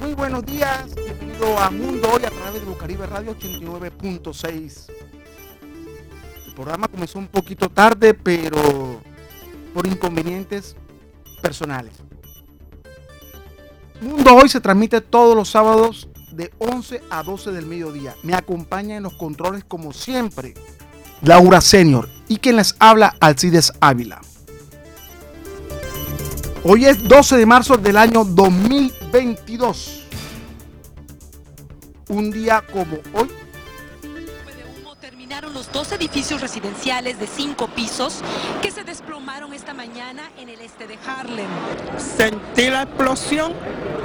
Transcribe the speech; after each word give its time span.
Muy 0.00 0.14
buenos 0.14 0.44
días, 0.44 0.94
bienvenido 0.94 1.58
a 1.58 1.70
Mundo 1.70 2.10
Hoy 2.12 2.24
a 2.24 2.30
través 2.30 2.60
de 2.60 2.66
Bucaribe 2.66 3.06
Radio 3.06 3.36
89.6. 3.36 4.90
El 6.46 6.54
programa 6.54 6.88
comenzó 6.88 7.18
un 7.18 7.28
poquito 7.28 7.68
tarde, 7.68 8.14
pero 8.14 9.00
por 9.72 9.86
inconvenientes 9.86 10.76
personales. 11.40 12.09
Mundo 14.00 14.34
Hoy 14.34 14.48
se 14.48 14.60
transmite 14.60 15.02
todos 15.02 15.36
los 15.36 15.50
sábados 15.50 16.08
de 16.32 16.50
11 16.58 17.02
a 17.10 17.22
12 17.22 17.52
del 17.52 17.66
mediodía. 17.66 18.14
Me 18.22 18.34
acompaña 18.34 18.96
en 18.96 19.02
los 19.02 19.12
controles 19.12 19.62
como 19.64 19.92
siempre 19.92 20.54
Laura 21.22 21.60
Senior 21.60 22.08
y 22.26 22.38
quien 22.38 22.56
les 22.56 22.74
habla 22.78 23.14
Alcides 23.20 23.72
Ávila. 23.80 24.22
Hoy 26.64 26.86
es 26.86 27.06
12 27.06 27.36
de 27.36 27.46
marzo 27.46 27.76
del 27.76 27.98
año 27.98 28.24
2022. 28.24 30.06
Un 32.08 32.30
día 32.30 32.64
como 32.72 32.98
hoy 33.12 33.28
dos 35.72 35.92
edificios 35.92 36.40
residenciales 36.40 37.18
de 37.18 37.26
cinco 37.26 37.68
pisos 37.68 38.20
que 38.62 38.70
se 38.70 38.84
desplomaron 38.84 39.52
esta 39.52 39.74
mañana 39.74 40.30
en 40.38 40.48
el 40.48 40.60
este 40.60 40.86
de 40.86 40.98
Harlem. 41.06 41.48
Sentí 41.98 42.68
la 42.70 42.82
explosión 42.82 43.52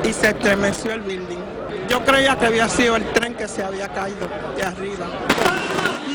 y 0.03 0.13
se 0.13 0.29
estremeció 0.29 0.91
el 0.91 1.01
building. 1.01 1.39
Yo 1.89 2.03
creía 2.03 2.37
que 2.37 2.45
había 2.45 2.69
sido 2.69 2.95
el 2.95 3.11
tren 3.13 3.35
que 3.35 3.47
se 3.47 3.63
había 3.63 3.87
caído 3.89 4.27
de 4.55 4.63
arriba. 4.63 5.07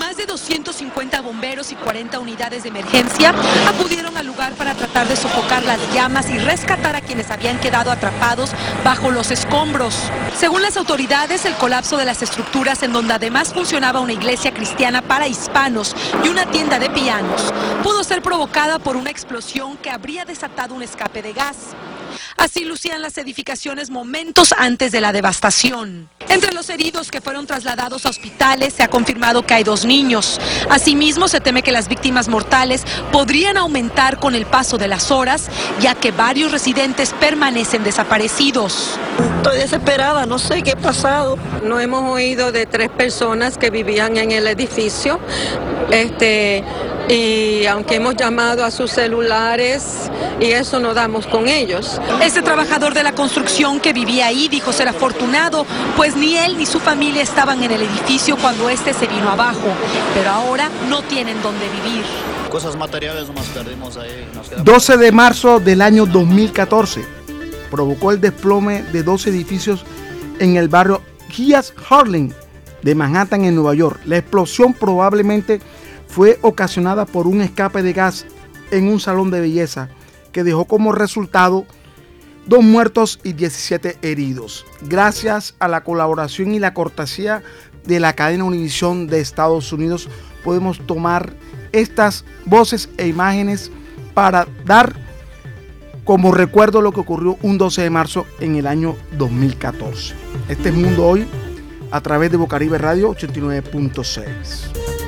Más 0.00 0.16
de 0.16 0.24
250 0.24 1.20
bomberos 1.20 1.72
y 1.72 1.74
40 1.74 2.18
unidades 2.20 2.62
de 2.62 2.70
emergencia 2.70 3.34
acudieron 3.68 4.16
al 4.16 4.26
lugar 4.26 4.54
para 4.54 4.74
tratar 4.74 5.06
de 5.06 5.14
sofocar 5.14 5.62
las 5.62 5.78
llamas 5.92 6.30
y 6.30 6.38
rescatar 6.38 6.96
a 6.96 7.02
quienes 7.02 7.30
habían 7.30 7.60
quedado 7.60 7.92
atrapados 7.92 8.52
bajo 8.82 9.10
los 9.10 9.30
escombros. 9.30 9.94
Según 10.34 10.62
las 10.62 10.78
autoridades, 10.78 11.44
el 11.44 11.54
colapso 11.54 11.98
de 11.98 12.06
las 12.06 12.22
estructuras 12.22 12.82
en 12.82 12.94
donde 12.94 13.12
además 13.12 13.52
funcionaba 13.52 14.00
una 14.00 14.14
iglesia 14.14 14.54
cristiana 14.54 15.02
para 15.02 15.28
hispanos 15.28 15.94
y 16.24 16.28
una 16.28 16.46
tienda 16.46 16.78
de 16.78 16.88
pianos 16.88 17.52
pudo 17.82 18.02
ser 18.02 18.22
provocada 18.22 18.78
por 18.78 18.96
una 18.96 19.10
explosión 19.10 19.76
que 19.76 19.90
habría 19.90 20.24
desatado 20.24 20.74
un 20.74 20.82
escape 20.82 21.20
de 21.20 21.34
gas. 21.34 21.76
Así 22.40 22.64
lucían 22.64 23.02
las 23.02 23.18
edificaciones 23.18 23.90
momentos 23.90 24.54
antes 24.56 24.92
de 24.92 25.02
la 25.02 25.12
devastación. 25.12 26.08
Entre 26.30 26.54
los 26.54 26.70
heridos 26.70 27.10
que 27.10 27.20
fueron 27.20 27.46
trasladados 27.46 28.06
a 28.06 28.08
hospitales 28.08 28.72
se 28.72 28.82
ha 28.82 28.88
confirmado 28.88 29.44
que 29.44 29.52
hay 29.52 29.62
dos 29.62 29.84
niños. 29.84 30.40
Asimismo, 30.70 31.28
se 31.28 31.42
teme 31.42 31.62
que 31.62 31.70
las 31.70 31.86
víctimas 31.86 32.28
mortales 32.28 32.84
podrían 33.12 33.58
aumentar 33.58 34.18
con 34.18 34.34
el 34.34 34.46
paso 34.46 34.78
de 34.78 34.88
las 34.88 35.10
horas, 35.10 35.50
ya 35.82 35.94
que 35.94 36.12
varios 36.12 36.50
residentes 36.50 37.12
permanecen 37.20 37.84
desaparecidos. 37.84 38.98
Estoy 39.36 39.58
desesperada, 39.58 40.24
no 40.24 40.38
sé 40.38 40.62
qué 40.62 40.72
ha 40.72 40.76
pasado. 40.76 41.36
No 41.62 41.78
hemos 41.78 42.04
oído 42.10 42.52
de 42.52 42.64
tres 42.64 42.88
personas 42.88 43.58
que 43.58 43.68
vivían 43.68 44.16
en 44.16 44.32
el 44.32 44.46
edificio. 44.46 45.20
Este, 45.90 46.64
y 47.10 47.66
aunque 47.66 47.96
hemos 47.96 48.14
llamado 48.16 48.64
a 48.64 48.70
sus 48.70 48.90
celulares 48.92 50.10
y 50.40 50.46
eso 50.46 50.78
no 50.78 50.94
damos 50.94 51.26
con 51.26 51.48
ellos. 51.48 52.00
Este 52.22 52.40
trabajador 52.40 52.94
de 52.94 53.02
la 53.02 53.12
construcción 53.12 53.80
que 53.80 53.92
vivía 53.92 54.26
ahí 54.26 54.48
dijo 54.48 54.72
ser 54.72 54.88
afortunado, 54.88 55.66
pues 55.96 56.16
ni 56.16 56.36
él 56.36 56.56
ni 56.56 56.66
su 56.66 56.78
familia 56.78 57.22
estaban 57.22 57.62
en 57.62 57.72
el 57.72 57.82
edificio 57.82 58.36
cuando 58.36 58.70
este 58.70 58.94
se 58.94 59.06
vino 59.06 59.28
abajo, 59.28 59.68
pero 60.14 60.30
ahora 60.30 60.70
no 60.88 61.02
tienen 61.02 61.42
dónde 61.42 61.66
vivir. 61.68 62.04
Cosas 62.50 62.76
materiales 62.76 63.26
nomás 63.26 63.46
perdimos 63.46 63.96
ahí. 63.96 64.28
Nos 64.34 64.48
quedamos 64.48 64.64
12 64.64 64.96
de 64.96 65.12
marzo 65.12 65.60
del 65.60 65.82
año 65.82 66.06
2014 66.06 67.20
provocó 67.70 68.10
el 68.10 68.20
desplome 68.20 68.82
de 68.92 69.02
dos 69.02 69.26
edificios 69.26 69.84
en 70.38 70.56
el 70.56 70.68
barrio 70.68 71.02
Hias 71.34 71.72
Harlem 71.88 72.32
de 72.82 72.94
Manhattan 72.94 73.44
en 73.44 73.54
Nueva 73.54 73.74
York. 73.74 74.00
La 74.04 74.18
explosión 74.18 74.74
probablemente 74.74 75.60
fue 76.10 76.38
ocasionada 76.42 77.06
por 77.06 77.26
un 77.26 77.40
escape 77.40 77.82
de 77.82 77.92
gas 77.92 78.26
en 78.70 78.88
un 78.88 79.00
salón 79.00 79.30
de 79.30 79.40
belleza 79.40 79.88
que 80.32 80.44
dejó 80.44 80.64
como 80.64 80.92
resultado 80.92 81.66
dos 82.46 82.64
muertos 82.64 83.20
y 83.22 83.32
17 83.32 83.98
heridos. 84.02 84.66
Gracias 84.82 85.54
a 85.60 85.68
la 85.68 85.84
colaboración 85.84 86.52
y 86.54 86.58
la 86.58 86.74
cortesía 86.74 87.42
de 87.84 88.00
la 88.00 88.14
cadena 88.14 88.44
Univisión 88.44 89.06
de 89.06 89.20
Estados 89.20 89.72
Unidos 89.72 90.08
podemos 90.42 90.84
tomar 90.86 91.32
estas 91.72 92.24
voces 92.44 92.90
e 92.96 93.06
imágenes 93.06 93.70
para 94.14 94.48
dar 94.64 94.94
como 96.04 96.32
recuerdo 96.32 96.82
lo 96.82 96.90
que 96.92 97.00
ocurrió 97.00 97.38
un 97.42 97.56
12 97.56 97.82
de 97.82 97.90
marzo 97.90 98.26
en 98.40 98.56
el 98.56 98.66
año 98.66 98.96
2014. 99.16 100.14
Este 100.48 100.70
es 100.70 100.74
Mundo 100.74 101.06
Hoy 101.06 101.28
a 101.92 102.00
través 102.00 102.32
de 102.32 102.36
Bocaribe 102.36 102.78
Radio 102.78 103.14
89.6. 103.14 104.99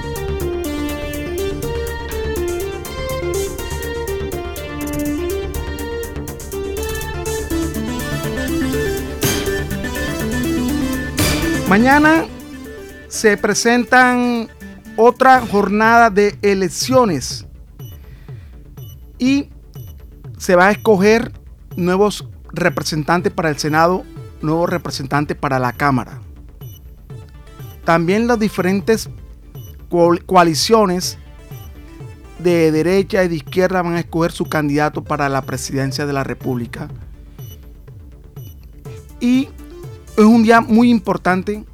Mañana 11.72 12.27
se 13.09 13.38
presentan 13.38 14.50
otra 14.99 15.41
jornada 15.41 16.10
de 16.10 16.38
elecciones 16.43 17.47
y 19.19 19.49
se 20.37 20.55
va 20.55 20.66
a 20.66 20.72
escoger 20.72 21.33
nuevos 21.75 22.28
representantes 22.53 23.33
para 23.33 23.49
el 23.49 23.56
Senado, 23.56 24.05
nuevos 24.43 24.69
representantes 24.69 25.34
para 25.34 25.59
la 25.59 25.72
Cámara. 25.72 26.21
También 27.87 28.27
las 28.27 28.39
diferentes 28.39 29.09
coaliciones 30.27 31.16
de 32.39 32.71
derecha 32.71 33.25
y 33.25 33.28
de 33.28 33.37
izquierda 33.37 33.81
van 33.81 33.94
a 33.94 34.00
escoger 34.00 34.33
su 34.33 34.44
candidato 34.44 35.04
para 35.04 35.31
la 35.31 35.41
presidencia 35.41 36.04
de 36.04 36.12
la 36.12 36.22
República. 36.22 36.91
Y 39.21 39.49
es 40.16 40.24
un 40.24 40.42
día 40.42 40.60
muy 40.60 40.90
importante 40.90 41.64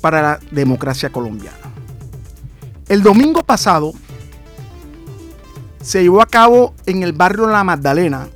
para 0.00 0.22
la 0.22 0.40
democracia 0.50 1.10
colombiana. 1.10 1.56
El 2.88 3.02
domingo 3.02 3.42
pasado 3.42 3.92
se 5.80 6.02
llevó 6.02 6.22
a 6.22 6.26
cabo 6.26 6.74
en 6.86 7.02
el 7.02 7.12
barrio 7.12 7.46
La 7.46 7.64
Magdalena 7.64 8.28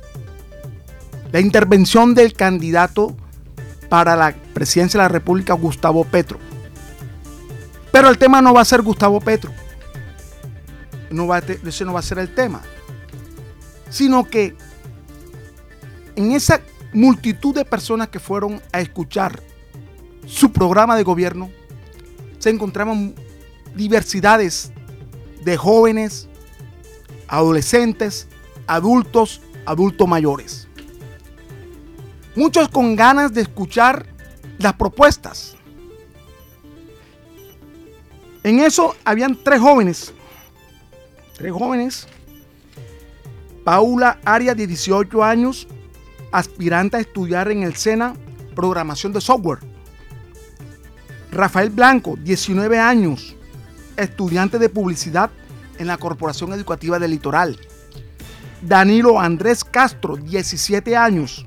la 1.31 1.39
intervención 1.39 2.13
del 2.13 2.33
candidato 2.33 3.15
para 3.89 4.15
la 4.15 4.33
presidencia 4.53 4.99
de 4.99 5.03
la 5.03 5.09
República, 5.09 5.53
Gustavo 5.53 6.03
Petro. 6.03 6.39
Pero 7.91 8.09
el 8.09 8.17
tema 8.17 8.41
no 8.41 8.53
va 8.53 8.61
a 8.61 8.65
ser 8.65 8.81
Gustavo 8.81 9.19
Petro. 9.19 9.51
No 11.09 11.27
va 11.27 11.37
a 11.37 11.39
ese 11.39 11.85
no 11.85 11.93
va 11.93 11.99
a 11.99 12.03
ser 12.03 12.19
el 12.19 12.33
tema. 12.33 12.61
Sino 13.89 14.25
que 14.25 14.55
en 16.15 16.31
esa 16.31 16.61
multitud 16.97 17.53
de 17.53 17.63
personas 17.63 18.07
que 18.07 18.19
fueron 18.19 18.59
a 18.71 18.81
escuchar 18.81 19.43
su 20.25 20.51
programa 20.51 20.95
de 20.95 21.03
gobierno, 21.03 21.51
se 22.39 22.49
encontraban 22.49 23.13
diversidades 23.75 24.71
de 25.43 25.55
jóvenes, 25.57 26.27
adolescentes, 27.27 28.27
adultos, 28.65 29.41
adultos 29.65 30.07
mayores. 30.07 30.67
Muchos 32.35 32.67
con 32.69 32.95
ganas 32.95 33.31
de 33.31 33.41
escuchar 33.41 34.07
las 34.57 34.73
propuestas. 34.73 35.55
En 38.43 38.59
eso 38.59 38.95
habían 39.05 39.35
tres 39.43 39.61
jóvenes. 39.61 40.13
Tres 41.35 41.51
jóvenes. 41.51 42.07
Paula 43.63 44.19
Arias, 44.25 44.57
de 44.57 44.65
18 44.65 45.23
años, 45.23 45.67
aspirante 46.31 46.97
a 46.97 46.99
estudiar 46.99 47.49
en 47.51 47.63
el 47.63 47.75
SENA 47.75 48.13
programación 48.55 49.13
de 49.13 49.21
software. 49.21 49.59
Rafael 51.31 51.69
Blanco, 51.69 52.15
19 52.21 52.79
años, 52.79 53.35
estudiante 53.95 54.59
de 54.59 54.69
publicidad 54.69 55.29
en 55.77 55.87
la 55.87 55.97
Corporación 55.97 56.53
Educativa 56.53 56.99
del 56.99 57.11
Litoral. 57.11 57.59
Danilo 58.61 59.19
Andrés 59.19 59.63
Castro, 59.63 60.15
17 60.17 60.95
años, 60.95 61.45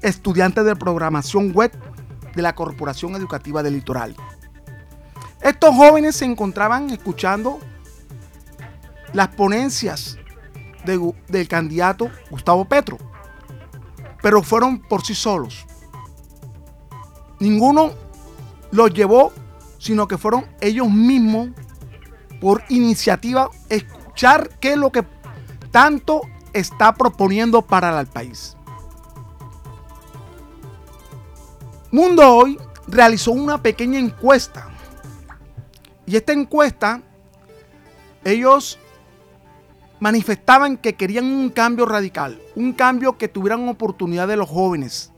estudiante 0.00 0.62
de 0.62 0.76
programación 0.76 1.52
web 1.52 1.72
de 2.34 2.42
la 2.42 2.54
Corporación 2.54 3.14
Educativa 3.16 3.62
del 3.62 3.74
Litoral. 3.74 4.14
Estos 5.42 5.74
jóvenes 5.74 6.16
se 6.16 6.24
encontraban 6.24 6.90
escuchando 6.90 7.58
las 9.12 9.28
ponencias 9.28 10.16
de- 10.84 11.12
del 11.28 11.48
candidato 11.48 12.10
Gustavo 12.30 12.64
Petro, 12.64 12.98
pero 14.28 14.42
fueron 14.42 14.78
por 14.78 15.02
sí 15.02 15.14
solos. 15.14 15.64
ninguno 17.38 17.94
los 18.70 18.92
llevó, 18.92 19.32
sino 19.78 20.06
que 20.06 20.18
fueron 20.18 20.44
ellos 20.60 20.90
mismos 20.90 21.48
por 22.38 22.62
iniciativa 22.68 23.48
escuchar 23.70 24.50
qué 24.60 24.72
es 24.72 24.76
lo 24.76 24.92
que 24.92 25.02
tanto 25.70 26.20
está 26.52 26.92
proponiendo 26.92 27.62
para 27.62 27.98
el 27.98 28.06
país. 28.06 28.54
Mundo 31.90 32.30
Hoy 32.30 32.58
realizó 32.86 33.30
una 33.30 33.62
pequeña 33.62 33.98
encuesta. 33.98 34.68
Y 36.04 36.16
esta 36.16 36.34
encuesta, 36.34 37.00
ellos 38.24 38.78
manifestaban 40.00 40.76
que 40.76 40.94
querían 40.94 41.26
un 41.26 41.50
cambio 41.50 41.86
radical, 41.86 42.40
un 42.54 42.72
cambio 42.72 43.18
que 43.18 43.28
tuvieran 43.28 43.68
oportunidad 43.68 44.28
de 44.28 44.36
los 44.36 44.48
jóvenes, 44.48 45.12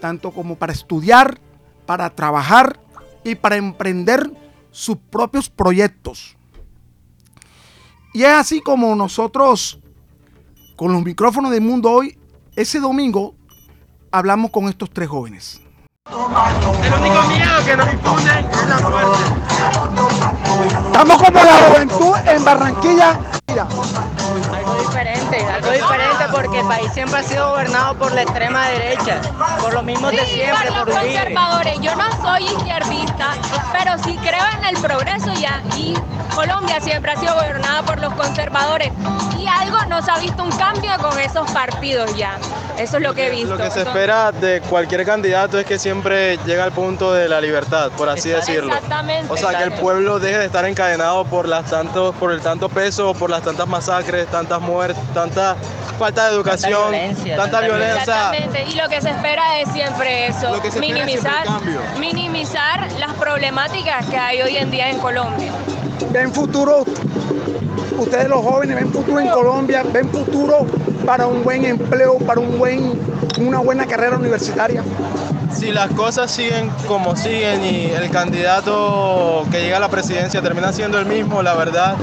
tanto 0.00 0.32
como 0.32 0.56
para 0.56 0.72
estudiar, 0.72 1.40
para 1.86 2.10
trabajar 2.10 2.80
y 3.24 3.34
para 3.34 3.56
emprender 3.56 4.30
sus 4.70 4.96
propios 4.96 5.48
proyectos. 5.48 6.36
Y 8.14 8.22
es 8.22 8.30
así 8.30 8.60
como 8.60 8.94
nosotros, 8.94 9.80
con 10.76 10.92
los 10.92 11.02
micrófonos 11.02 11.50
de 11.50 11.60
Mundo 11.60 11.90
Hoy, 11.90 12.18
ese 12.56 12.80
domingo 12.80 13.34
hablamos 14.10 14.50
con 14.50 14.68
estos 14.68 14.90
tres 14.90 15.08
jóvenes. 15.08 15.60
El 16.04 16.14
único 16.94 17.22
miedo 17.28 17.64
que 17.64 17.76
nos 17.76 17.88
es 17.88 18.68
la. 18.68 18.76
Estamos 20.86 21.22
como 21.22 21.44
la 21.44 21.56
juventud 21.68 22.16
en 22.26 22.44
Barranquilla. 22.44 23.20
Algo 23.60 24.74
diferente, 24.78 25.41
algo 25.52 25.70
diferente 25.70 26.24
porque 26.32 26.60
el 26.60 26.66
país 26.66 26.92
siempre 26.92 27.20
ha 27.20 27.22
sido 27.22 27.50
gobernado 27.50 27.94
por 27.96 28.12
la 28.12 28.22
extrema 28.22 28.68
derecha, 28.68 29.20
por 29.60 29.74
los 29.74 29.84
mismos 29.84 30.10
de 30.10 30.24
siempre, 30.26 30.68
por 30.68 30.88
los 30.88 30.96
conservadores. 30.96 31.80
Yo 31.80 31.94
no 31.96 32.22
soy 32.22 32.44
izquierdista, 32.44 33.34
pero 33.72 33.98
sí 34.04 34.16
creo 34.22 34.44
en 34.58 34.76
el 34.76 34.82
progreso 34.82 35.32
ya. 35.34 35.62
Y 35.76 35.94
Colombia 36.34 36.80
siempre 36.80 37.12
ha 37.12 37.16
sido 37.16 37.34
gobernada 37.34 37.82
por 37.82 38.00
los 38.00 38.12
conservadores. 38.14 38.92
Y 39.38 39.46
algo 39.46 39.78
nos 39.88 40.08
ha 40.08 40.18
visto 40.18 40.42
un 40.42 40.52
cambio 40.52 40.92
con 40.98 41.18
esos 41.18 41.50
partidos 41.50 42.14
ya. 42.16 42.38
Eso 42.78 42.96
es 42.96 43.02
lo 43.02 43.14
que 43.14 43.26
he 43.26 43.30
visto. 43.30 43.54
Lo 43.54 43.62
que 43.62 43.70
se 43.70 43.82
espera 43.82 44.32
de 44.32 44.60
cualquier 44.62 45.04
candidato 45.04 45.58
es 45.58 45.66
que 45.66 45.78
siempre 45.78 46.38
llega 46.46 46.64
al 46.64 46.72
punto 46.72 47.12
de 47.12 47.28
la 47.28 47.40
libertad, 47.40 47.90
por 47.92 48.08
así 48.08 48.30
decirlo. 48.30 48.72
Exactamente. 48.72 49.32
O 49.32 49.36
sea, 49.36 49.58
que 49.58 49.64
el 49.64 49.72
pueblo 49.72 50.18
deje 50.18 50.38
de 50.38 50.46
estar 50.46 50.64
encadenado 50.64 51.24
por 51.24 51.46
las 51.48 51.66
tantos, 51.66 52.14
por 52.16 52.32
el 52.32 52.40
tanto 52.40 52.68
peso, 52.68 53.12
por 53.14 53.30
las 53.30 53.42
tantas 53.42 53.68
masacres, 53.68 54.26
tantas 54.28 54.60
muertes, 54.60 55.02
falta 55.98 56.28
de 56.28 56.34
educación, 56.34 56.90
violencia, 56.90 57.36
tanta 57.36 57.60
violencia. 57.60 58.00
Exactamente, 58.00 58.64
y 58.70 58.74
lo 58.74 58.88
que 58.88 59.00
se 59.00 59.10
espera 59.10 59.58
es 59.60 59.68
siempre 59.70 60.26
eso, 60.26 60.50
Lo 60.50 60.62
que 60.62 60.70
se 60.70 60.78
espera 60.78 60.98
es 60.98 61.06
minimizar, 61.06 61.44
siempre 61.44 61.72
el 61.72 61.78
cambio. 61.78 62.00
minimizar 62.00 62.92
las 62.98 63.12
problemáticas 63.14 64.06
que 64.06 64.16
hay 64.16 64.42
hoy 64.42 64.56
en 64.56 64.70
día 64.70 64.90
en 64.90 64.98
Colombia. 64.98 65.52
ven 66.10 66.32
futuro, 66.32 66.84
ustedes 67.98 68.28
los 68.28 68.42
jóvenes 68.42 68.76
ven 68.76 68.92
futuro 68.92 69.20
en 69.20 69.28
Colombia, 69.28 69.82
ven 69.92 70.08
futuro 70.10 70.66
para 71.06 71.26
un 71.26 71.42
buen 71.44 71.64
empleo, 71.64 72.18
para 72.18 72.40
un 72.40 72.58
buen, 72.58 72.98
una 73.38 73.58
buena 73.58 73.86
carrera 73.86 74.16
universitaria. 74.16 74.82
Si 75.54 75.70
las 75.70 75.90
cosas 75.92 76.30
siguen 76.30 76.70
como 76.88 77.14
siguen 77.14 77.62
y 77.64 77.90
el 77.90 78.10
candidato 78.10 79.44
que 79.50 79.60
llega 79.60 79.76
a 79.76 79.80
la 79.80 79.88
presidencia 79.88 80.40
termina 80.40 80.72
siendo 80.72 80.98
el 80.98 81.06
mismo, 81.06 81.42
la 81.42 81.54
verdad, 81.54 81.96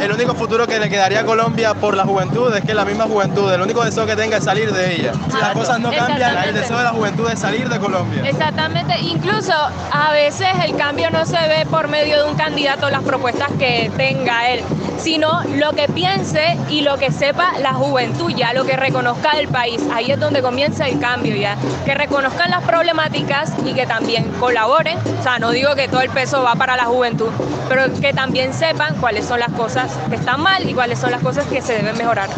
el 0.00 0.12
único 0.12 0.34
futuro 0.34 0.66
que 0.66 0.78
le 0.78 0.88
quedaría 0.88 1.20
a 1.20 1.24
Colombia 1.24 1.74
por 1.74 1.96
la 1.96 2.04
juventud 2.04 2.54
es 2.54 2.64
que 2.64 2.74
la 2.74 2.84
misma 2.84 3.04
juventud, 3.04 3.52
el 3.52 3.60
único 3.60 3.84
deseo 3.84 4.06
que 4.06 4.16
tenga 4.16 4.38
es 4.38 4.44
salir 4.44 4.72
de 4.72 4.94
ella. 4.94 5.12
Si 5.30 5.38
las 5.38 5.52
cosas 5.52 5.80
no 5.80 5.90
cambian, 5.90 6.44
el 6.44 6.54
deseo 6.54 6.78
de 6.78 6.84
la 6.84 6.90
juventud 6.90 7.28
es 7.30 7.38
salir 7.38 7.68
de 7.68 7.78
Colombia. 7.78 8.22
Exactamente, 8.28 8.98
incluso 9.00 9.52
a 9.52 10.12
veces 10.12 10.48
el 10.64 10.76
cambio 10.76 11.10
no 11.10 11.24
se 11.26 11.36
ve 11.48 11.66
por 11.70 11.88
medio 11.88 12.24
de 12.24 12.30
un 12.30 12.36
candidato, 12.36 12.90
las 12.90 13.02
propuestas 13.02 13.50
que 13.58 13.90
tenga 13.96 14.50
él, 14.50 14.64
sino 15.04 15.42
lo 15.56 15.72
que 15.72 15.86
piense 15.86 16.56
y 16.70 16.80
lo 16.80 16.96
que 16.96 17.12
sepa 17.12 17.58
la 17.58 17.74
juventud 17.74 18.32
ya, 18.34 18.54
lo 18.54 18.64
que 18.64 18.74
reconozca 18.74 19.36
del 19.36 19.48
país. 19.48 19.82
Ahí 19.92 20.10
es 20.10 20.18
donde 20.18 20.40
comienza 20.40 20.88
el 20.88 20.98
cambio 20.98 21.36
ya, 21.36 21.58
que 21.84 21.94
reconozcan 21.94 22.50
las 22.50 22.62
problemáticas 22.62 23.52
y 23.66 23.74
que 23.74 23.86
también 23.86 24.24
colaboren. 24.40 24.96
O 25.20 25.22
sea, 25.22 25.38
no 25.38 25.50
digo 25.50 25.74
que 25.74 25.88
todo 25.88 26.00
el 26.00 26.08
peso 26.08 26.42
va 26.42 26.54
para 26.54 26.74
la 26.78 26.86
juventud, 26.86 27.28
pero 27.68 27.92
que 28.00 28.14
también 28.14 28.54
sepan 28.54 28.96
cuáles 28.96 29.26
son 29.26 29.40
las 29.40 29.52
cosas 29.52 29.92
que 30.08 30.16
están 30.16 30.40
mal 30.40 30.66
y 30.66 30.72
cuáles 30.72 30.98
son 30.98 31.10
las 31.10 31.20
cosas 31.20 31.44
que 31.48 31.60
se 31.60 31.74
deben 31.74 31.98
mejorar. 31.98 32.30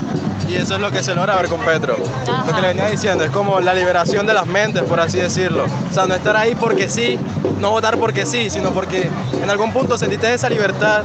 Y 0.49 0.57
eso 0.57 0.75
es 0.75 0.81
lo 0.81 0.91
que 0.91 1.05
se 1.05 1.15
logra 1.15 1.37
ver 1.37 1.49
con 1.49 1.61
Petro. 1.61 1.97
Ajá. 2.29 2.47
Lo 2.47 2.55
que 2.55 2.63
le 2.63 2.69
venía 2.69 2.87
diciendo 2.89 3.23
es 3.23 3.31
como 3.31 3.61
la 3.61 3.75
liberación 3.75 4.27
de 4.27 4.35
las 4.35 4.47
mentes, 4.47 4.83
por 4.83 4.99
así 4.99 5.19
decirlo. 5.19 5.67
O 5.89 5.95
sea, 5.95 6.07
no 6.07 6.15
estar 6.15 6.37
ahí 6.37 6.57
porque 6.57 6.89
sí, 6.89 7.19
no 7.61 7.71
votar 7.71 7.99
porque 7.99 8.27
sí, 8.27 8.51
sino 8.51 8.71
porque 8.71 9.11
en 9.43 9.51
algún 9.51 9.73
punto 9.73 9.97
sentiste 9.99 10.33
esa 10.33 10.49
libertad 10.49 11.03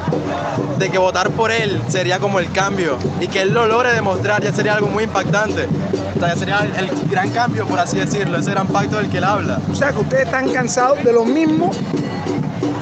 de 0.77 0.89
que 0.89 0.97
votar 0.97 1.29
por 1.31 1.51
él 1.51 1.81
sería 1.87 2.19
como 2.19 2.39
el 2.39 2.51
cambio 2.51 2.97
y 3.19 3.27
que 3.27 3.41
él 3.41 3.53
lo 3.53 3.67
logre 3.67 3.93
demostrar 3.93 4.43
ya 4.43 4.51
sería 4.51 4.73
algo 4.75 4.87
muy 4.87 5.05
impactante. 5.05 5.67
O 6.15 6.19
sea, 6.19 6.33
ya 6.33 6.35
sería 6.35 6.59
el, 6.59 6.89
el 6.89 7.09
gran 7.09 7.29
cambio, 7.31 7.65
por 7.65 7.79
así 7.79 7.97
decirlo, 7.97 8.37
ese 8.37 8.51
gran 8.51 8.67
pacto 8.67 8.97
del 8.97 9.09
que 9.09 9.17
él 9.17 9.23
habla. 9.23 9.59
O 9.71 9.75
sea 9.75 9.91
que 9.91 9.99
ustedes 9.99 10.25
están 10.25 10.51
cansados 10.51 11.03
de 11.03 11.13
lo 11.13 11.25
mismo. 11.25 11.71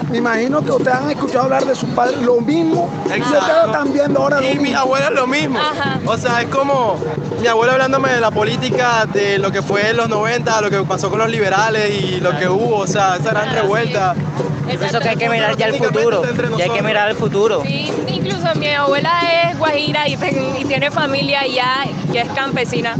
Me 0.10 0.18
imagino 0.18 0.62
que 0.64 0.72
ustedes 0.72 0.98
han 0.98 1.10
escuchado 1.12 1.44
hablar 1.46 1.66
de 1.66 1.76
sus 1.76 1.90
padres 1.90 2.20
lo 2.22 2.42
mismo. 2.42 2.90
Y 3.10 3.14
Exacto. 3.14 3.40
ustedes 3.40 3.66
están 3.68 3.94
viendo 3.94 4.22
ahora 4.22 4.44
Y 4.44 4.56
mi 4.58 4.64
mismo. 4.64 4.80
abuela 4.80 5.06
es 5.08 5.12
lo 5.14 5.28
mismo. 5.28 5.60
Ajá. 5.60 6.00
O 6.06 6.18
sea, 6.18 6.42
es 6.42 6.48
como 6.48 6.98
mi 7.40 7.48
abuela 7.48 7.74
hablándome 7.74 8.10
de 8.12 8.20
la 8.20 8.32
política, 8.32 9.06
de 9.06 9.38
lo 9.38 9.52
que 9.52 9.62
fue 9.62 9.90
en 9.92 9.98
los 9.98 10.10
90, 10.10 10.62
lo 10.62 10.70
que 10.72 10.78
pasó 10.84 11.10
con 11.12 11.20
los 11.20 11.30
liberales 11.30 11.92
y 12.02 12.20
lo 12.22 12.36
que 12.38 12.48
hubo, 12.48 12.78
o 12.78 12.88
sea, 12.88 13.18
esa 13.18 13.30
gran 13.32 13.54
revuelta. 13.54 14.16
Por 14.66 14.84
eso 14.84 15.00
que 15.00 15.10
hay 15.10 15.16
que 15.16 15.30
mirar 15.30 15.56
ya 15.58 15.68
el 15.68 15.76
futuro, 15.76 16.22
ya 16.58 16.64
hay 16.66 16.70
que 16.70 16.82
mirar 16.84 17.10
el 17.10 17.16
futuro. 17.16 17.62
Sí, 17.64 17.92
incluso 18.08 18.48
mi 18.56 18.68
abuela 18.72 19.12
es 19.46 19.58
guajira 19.58 20.08
y, 20.08 20.16
ten- 20.18 20.56
y 20.60 20.66
tiene 20.66 20.92
familia 20.92 21.46
ya 21.48 21.86
que 22.12 22.22
es 22.22 22.30
campesina. 22.30 22.96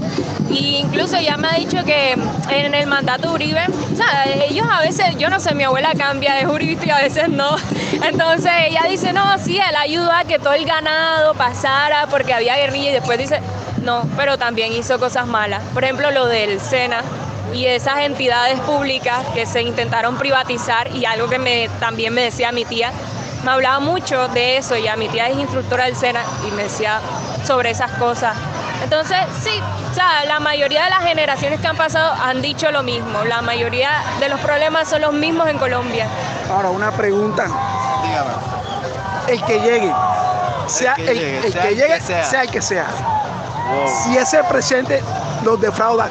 Y 0.50 0.78
incluso 0.78 1.20
ya 1.20 1.38
me 1.38 1.48
ha 1.48 1.54
dicho 1.54 1.84
que 1.86 2.18
en 2.50 2.74
el 2.74 2.88
mandato 2.88 3.32
Uribe, 3.32 3.66
o 3.68 3.96
sea, 3.96 4.26
ellos 4.26 4.66
a 4.72 4.82
veces, 4.82 5.16
yo 5.18 5.30
no 5.30 5.40
sé, 5.40 5.54
mi 5.54 5.64
abuela 5.64 5.92
cambia 5.98 6.36
de 6.36 6.48
uribista 6.48 6.86
y 6.86 6.90
a 6.90 6.98
veces 6.98 7.30
no. 7.30 7.56
Entonces 8.04 8.52
ella 8.68 8.84
dice, 8.90 9.14
no, 9.14 9.38
sí, 9.38 9.58
él 9.58 9.76
ayudó 9.76 10.12
a 10.12 10.24
que 10.24 10.40
todo 10.40 10.54
el 10.54 10.66
ganado 10.66 11.34
pasara 11.36 12.08
porque 12.08 12.34
había 12.34 12.56
guerrilla 12.56 12.90
y 12.90 12.94
después 12.94 13.20
dice, 13.20 13.42
no, 13.84 14.08
pero 14.18 14.38
también 14.38 14.74
hizo 14.74 15.00
cosas 15.00 15.28
malas. 15.28 15.62
Por 15.74 15.84
ejemplo, 15.84 16.10
lo 16.12 16.26
del 16.26 16.60
SENA 16.60 17.04
y 17.54 17.66
esas 17.66 18.00
entidades 18.00 18.60
públicas 18.62 19.26
que 19.34 19.46
se 19.46 19.62
intentaron 19.62 20.18
privatizar 20.18 20.94
y 20.96 21.06
algo 21.06 21.30
que 21.30 21.40
me, 21.40 21.70
también 21.80 22.14
me 22.14 22.22
decía 22.24 22.52
mi 22.52 22.66
tía, 22.66 22.92
me 23.44 23.52
hablaba 23.52 23.80
mucho 23.80 24.28
de 24.30 24.58
eso, 24.58 24.76
ya 24.78 24.96
mi 24.96 25.08
tía 25.08 25.30
es 25.30 25.38
instructora 25.38 25.86
del 25.86 25.96
SENA 25.96 26.24
y 26.48 26.52
me 26.52 26.64
decía 26.64 27.00
sobre 27.46 27.72
esas 27.72 27.92
cosas. 27.94 28.36
Entonces, 28.84 29.18
sí, 29.44 29.52
o 29.92 29.94
sea, 29.94 30.24
la 30.26 30.40
mayoría 30.40 30.86
de 30.86 30.90
las 30.90 31.04
generaciones 31.04 31.60
que 31.60 31.68
han 31.68 31.76
pasado 31.76 32.14
han 32.24 32.42
dicho 32.42 32.72
lo 32.72 32.82
mismo, 32.84 33.24
la 33.26 33.42
mayoría 33.42 33.92
de 34.20 34.30
los 34.30 34.40
problemas 34.40 34.88
son 34.90 35.02
los 35.02 35.14
mismos 35.14 35.48
en 35.50 35.58
Colombia. 35.58 36.08
Ahora, 36.50 36.70
una 36.70 36.92
pregunta. 36.92 37.46
Dígame. 38.04 38.30
El 39.28 39.44
que 39.44 39.60
llegue, 39.60 39.94
sea 40.68 40.96
que 40.96 41.12
el, 41.12 41.20
llegue, 41.20 41.38
el 41.48 41.52
sea 41.54 41.62
que 41.62 41.68
el 41.70 41.76
llegue, 41.76 41.94
que 41.96 42.02
sea. 42.02 42.24
sea 42.26 42.42
el 42.44 42.50
que 42.50 42.62
sea. 42.62 42.86
Wow. 43.70 43.88
Si 44.06 44.18
ese 44.18 44.44
presidente 44.46 45.04
los 45.44 45.60
defrauda, 45.62 46.08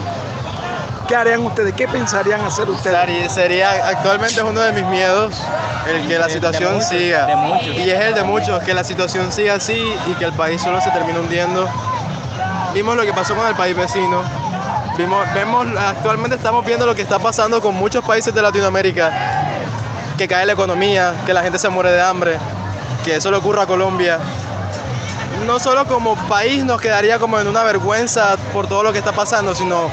¿qué 1.08 1.16
harían 1.16 1.44
ustedes? 1.44 1.75
¿Qué 1.75 1.88
pensarían 1.88 2.40
hacer 2.42 2.68
ustedes? 2.70 2.96
Sería, 2.96 3.28
sería- 3.30 3.88
actualmente 3.88 4.37
es 4.37 4.42
uno 4.42 4.60
de 4.60 4.72
mis 4.72 4.84
miedos 4.84 5.34
el 5.88 6.06
que 6.06 6.18
la 6.18 6.26
De- 6.26 6.34
de 6.34 6.34
situación 6.34 6.75
muchos, 6.75 6.88
siga. 6.90 7.26
Y 7.76 7.90
es 7.90 8.00
el 8.00 8.14
de 8.14 8.22
muchos, 8.22 8.62
que 8.62 8.75
la 8.75 8.84
situación 8.84 9.32
siga 9.32 9.54
así 9.54 9.92
y 10.06 10.12
que 10.14 10.26
el 10.26 10.32
país 10.34 10.60
solo 10.62 10.80
se 10.80 10.90
termine 10.90 11.18
hundiendo. 11.18 11.68
Vimos 12.75 12.96
lo 12.96 13.02
que 13.02 13.12
pasó 13.12 13.34
con 13.34 13.46
el 13.46 13.54
país 13.54 13.76
vecino. 13.76 14.22
Vimos, 14.96 15.25
vemos, 15.34 15.66
actualmente 15.76 16.37
estamos 16.37 16.64
viendo 16.64 16.87
lo 16.87 16.94
que 16.94 17.02
está 17.02 17.18
pasando 17.18 17.60
con 17.60 17.75
muchos 17.75 18.04
países 18.04 18.34
de 18.34 18.42
Latinoamérica. 18.42 19.12
Que 20.16 20.28
cae 20.28 20.44
la 20.44 20.52
economía, 20.52 21.14
que 21.25 21.32
la 21.32 21.42
gente 21.42 21.58
se 21.58 21.68
muere 21.68 21.92
de 21.92 22.02
hambre, 22.02 22.38
que 23.04 23.16
eso 23.16 23.30
le 23.30 23.37
ocurra 23.37 23.62
a 23.62 23.66
Colombia. 23.66 24.18
No 25.46 25.58
solo 25.60 25.87
como 25.87 26.16
país 26.28 26.64
nos 26.64 26.80
quedaría 26.80 27.18
como 27.18 27.38
en 27.38 27.46
una 27.46 27.62
vergüenza 27.62 28.37
por 28.52 28.66
todo 28.66 28.82
lo 28.82 28.92
que 28.92 28.98
está 28.98 29.12
pasando, 29.12 29.54
sino 29.54 29.88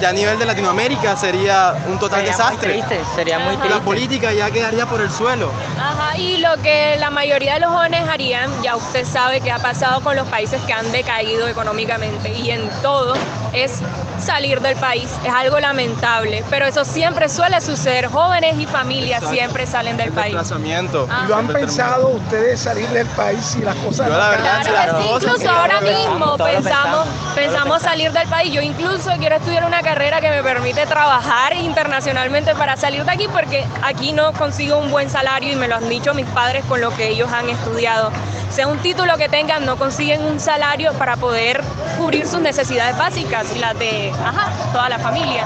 ya 0.00 0.08
a 0.10 0.12
nivel 0.12 0.38
de 0.38 0.46
Latinoamérica 0.46 1.16
sería 1.16 1.74
un 1.86 1.98
total 1.98 2.20
Sería 2.20 2.32
muy 2.36 2.44
desastre. 2.44 2.72
triste, 2.72 3.00
sería 3.14 3.38
muy. 3.38 3.56
La 3.68 3.80
política 3.80 4.32
ya 4.32 4.50
quedaría 4.50 4.86
por 4.86 5.00
el 5.00 5.10
suelo. 5.10 5.50
Ajá. 5.78 5.94
Ajá, 5.94 6.18
y 6.18 6.38
lo 6.38 6.56
que 6.62 6.96
la 6.98 7.10
mayoría 7.10 7.54
de 7.54 7.60
los 7.60 7.70
jóvenes 7.72 8.08
harían, 8.08 8.50
ya 8.62 8.76
usted 8.76 9.06
sabe 9.06 9.40
que 9.40 9.50
ha 9.52 9.58
pasado 9.58 10.00
con 10.00 10.16
los 10.16 10.26
países 10.28 10.60
que 10.62 10.72
han 10.72 10.90
decaído 10.92 11.46
económicamente 11.48 12.32
y 12.32 12.50
en 12.50 12.68
todo, 12.82 13.14
es 13.52 13.80
salir 14.20 14.60
del 14.60 14.76
país. 14.76 15.08
Es 15.24 15.32
algo 15.32 15.58
lamentable, 15.60 16.44
pero 16.50 16.66
eso 16.66 16.84
siempre 16.84 17.28
suele 17.28 17.60
suceder. 17.60 18.06
Jóvenes 18.06 18.58
y 18.58 18.66
familias 18.66 19.22
siempre 19.30 19.66
salen 19.66 19.96
del 19.96 20.12
país. 20.12 20.34
Desplazamiento. 20.34 21.06
Ah. 21.10 21.26
¿Lo 21.28 21.36
han 21.36 21.48
pensado 21.48 22.08
ustedes 22.08 22.60
salir 22.60 22.88
del 22.90 23.06
país 23.08 23.56
y 23.58 23.64
las 23.64 23.76
cosas? 23.76 24.08
Yo 24.08 24.16
la 24.16 24.30
verdad, 24.30 24.62
Claro 24.64 24.98
que 24.98 25.02
sí, 25.02 25.08
incluso 25.14 25.50
ahora 25.50 25.80
mismo 25.80 26.36
pensamos, 26.36 27.06
pensamos 27.34 27.82
salir 27.82 28.12
del 28.12 28.28
país. 28.28 28.52
Yo 28.52 28.60
incluso 28.60 29.10
quiero 29.18 29.36
estudiar 29.36 29.64
una 29.64 29.82
carrera 29.82 30.20
que 30.20 30.30
me 30.30 30.42
permite 30.42 30.86
trabajar 30.86 31.54
internacionalmente 31.56 32.54
para 32.54 32.76
salir 32.76 33.04
de 33.04 33.12
aquí 33.12 33.28
porque 33.28 33.64
aquí 33.82 34.12
no 34.12 34.32
consigo 34.32 34.78
un 34.78 34.90
buen 34.90 35.10
salario 35.10 35.52
y 35.52 35.56
me 35.56 35.68
lo 35.68 35.76
han 35.76 35.88
dicho 35.88 36.14
mis 36.14 36.26
padres 36.26 36.64
con 36.66 36.80
lo 36.80 36.90
que 36.94 37.08
ellos 37.08 37.30
han 37.32 37.48
estudiado. 37.48 38.10
Sea 38.54 38.68
un 38.68 38.78
título 38.78 39.16
que 39.16 39.28
tengan, 39.28 39.66
no 39.66 39.76
consiguen 39.76 40.24
un 40.24 40.38
salario 40.38 40.92
para 40.92 41.16
poder 41.16 41.60
cubrir 41.98 42.24
sus 42.24 42.40
necesidades 42.40 42.96
básicas 42.96 43.46
y 43.52 43.58
las 43.58 43.76
de 43.76 44.12
ajá, 44.24 44.48
toda 44.72 44.88
la 44.88 45.00
familia. 45.00 45.44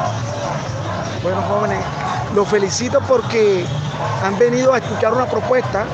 Bueno, 1.23 1.41
jóvenes, 1.49 1.79
los 2.35 2.47
felicito 2.47 3.01
porque 3.01 3.65
han 4.23 4.39
venido 4.39 4.75
a 4.75 4.79
escuchar 4.79 5.15
una 5.15 5.25
propuesta 5.25 5.87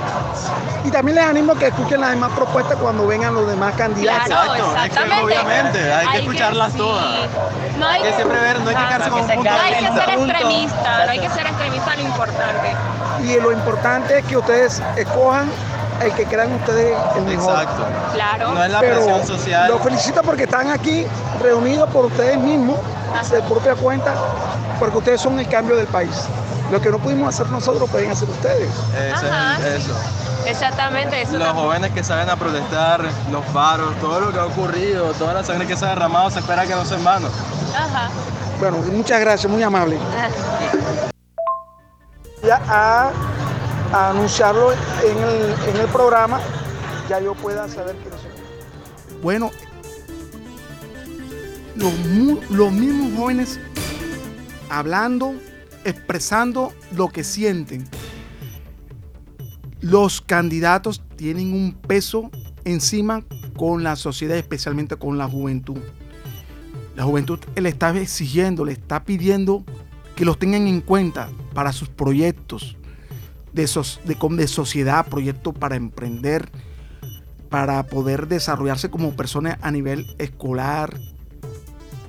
y 0.84 0.90
también 0.90 1.14
les 1.14 1.24
animo 1.24 1.52
a 1.52 1.56
que 1.56 1.68
escuchen 1.68 2.00
las 2.00 2.10
demás 2.10 2.32
propuestas 2.32 2.76
cuando 2.78 3.06
vengan 3.06 3.32
los 3.32 3.46
demás 3.46 3.74
candidatos. 3.76 4.26
Claro, 4.26 4.52
Exacto, 4.52 4.64
es 4.64 4.80
que 4.80 4.86
exactamente. 4.86 5.24
obviamente, 5.24 5.92
hay 5.92 6.08
que 6.08 6.18
escucharlas 6.18 6.72
todas. 6.72 7.28
No 7.78 7.86
hay 7.86 8.02
Hay 8.02 8.10
que 8.10 8.16
siempre 8.16 8.40
ver, 8.40 8.60
no 8.60 8.70
hay 8.70 8.76
que 8.76 8.86
quedarse 8.86 9.10
con 9.10 9.20
un 9.20 9.28
punto 9.28 9.50
No 9.50 9.56
hay 9.56 9.74
que 9.74 9.92
ser 9.92 10.10
extremista, 10.10 11.04
no 11.04 11.10
hay 11.12 11.18
que 11.20 11.28
ser 11.30 11.46
extremista, 11.46 11.94
lo 11.94 12.02
importante. 12.02 12.76
Y 13.22 13.40
lo 13.40 13.52
importante 13.52 14.18
es 14.18 14.24
que 14.24 14.36
ustedes 14.36 14.82
escojan 14.96 15.48
el 16.02 16.12
que 16.12 16.24
crean 16.26 16.52
ustedes 16.54 16.96
el 17.16 17.22
mejor. 17.24 17.52
Exacto. 17.60 17.84
Claro. 18.12 18.52
No 18.54 18.64
es 18.64 18.70
la 18.70 18.80
Pero 18.80 18.94
presión 18.96 19.26
social. 19.26 19.68
los 19.70 19.82
felicito 19.82 20.22
porque 20.22 20.44
están 20.44 20.70
aquí 20.70 21.06
reunidos 21.40 21.88
por 21.90 22.06
ustedes 22.06 22.38
mismos, 22.38 22.78
de 23.30 23.40
propia 23.42 23.74
cuenta, 23.74 24.12
porque 24.78 24.98
ustedes 24.98 25.20
son 25.20 25.38
el 25.38 25.48
cambio 25.48 25.76
del 25.76 25.86
país. 25.86 26.10
Lo 26.72 26.80
que 26.80 26.90
no 26.90 26.98
pudimos 26.98 27.28
hacer 27.34 27.46
nosotros 27.50 27.88
pueden 27.90 28.10
hacer 28.10 28.28
ustedes. 28.28 28.68
Ese 28.96 29.08
es 29.26 29.32
Ajá, 29.32 29.56
el- 29.66 29.80
sí. 29.82 29.90
eso. 29.90 29.98
Exactamente, 30.46 31.22
eso 31.22 31.32
Los 31.38 31.42
también. 31.46 31.64
jóvenes 31.66 31.90
que 31.92 32.04
salen 32.04 32.28
a 32.28 32.36
protestar, 32.36 33.00
los 33.30 33.44
paros, 33.46 33.94
todo 34.00 34.20
lo 34.20 34.32
que 34.32 34.38
ha 34.38 34.44
ocurrido, 34.44 35.12
toda 35.14 35.32
la 35.32 35.42
sangre 35.44 35.66
que 35.66 35.74
se 35.76 35.86
ha 35.86 35.90
derramado, 35.90 36.30
se 36.30 36.40
espera 36.40 36.66
que 36.66 36.74
no 36.74 36.84
sea 36.84 36.98
en 36.98 37.04
vano. 37.04 37.28
Ajá. 37.74 38.08
Bueno, 38.60 38.76
muchas 38.92 39.20
gracias, 39.20 39.50
muy 39.50 39.62
amable. 39.62 39.98
Ya 42.42 42.60
a, 42.68 43.10
a 43.94 44.10
anunciarlo 44.10 44.72
en 44.72 45.18
el, 45.18 45.68
en 45.68 45.76
el 45.82 45.86
programa, 45.86 46.40
ya 47.08 47.20
yo 47.20 47.32
pueda 47.34 47.68
saber 47.68 47.94
quiénes 47.98 48.20
son. 48.20 48.30
Bueno, 49.22 49.52
los, 51.76 51.92
los 52.50 52.72
mismos 52.72 53.16
jóvenes 53.16 53.60
hablando, 54.68 55.32
expresando 55.84 56.72
lo 56.90 57.08
que 57.08 57.22
sienten. 57.22 57.84
Los 59.80 60.20
candidatos 60.20 61.00
tienen 61.14 61.52
un 61.52 61.74
peso 61.74 62.32
encima 62.64 63.22
con 63.56 63.84
la 63.84 63.94
sociedad, 63.94 64.36
especialmente 64.36 64.96
con 64.96 65.18
la 65.18 65.28
juventud. 65.28 65.78
La 66.96 67.04
juventud 67.04 67.38
le 67.54 67.68
está 67.68 67.96
exigiendo, 67.96 68.64
le 68.64 68.72
está 68.72 69.04
pidiendo 69.04 69.62
que 70.16 70.24
los 70.24 70.36
tengan 70.36 70.66
en 70.66 70.80
cuenta 70.80 71.28
para 71.54 71.72
sus 71.72 71.88
proyectos 71.88 72.76
de, 73.54 73.62
de, 74.04 74.36
de 74.36 74.48
sociedad, 74.48 75.06
proyectos 75.06 75.54
para 75.54 75.76
emprender, 75.76 76.50
para 77.48 77.84
poder 77.84 78.28
desarrollarse 78.28 78.90
como 78.90 79.16
personas 79.16 79.58
a 79.62 79.70
nivel 79.70 80.14
escolar, 80.18 80.98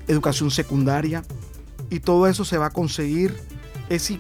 educación 0.07 0.51
secundaria. 0.51 1.23
Y 1.89 1.99
todo 1.99 2.27
eso 2.27 2.43
se 2.45 2.57
va 2.57 2.67
a 2.67 2.71
conseguir 2.71 3.35
es 3.89 4.03
si 4.03 4.19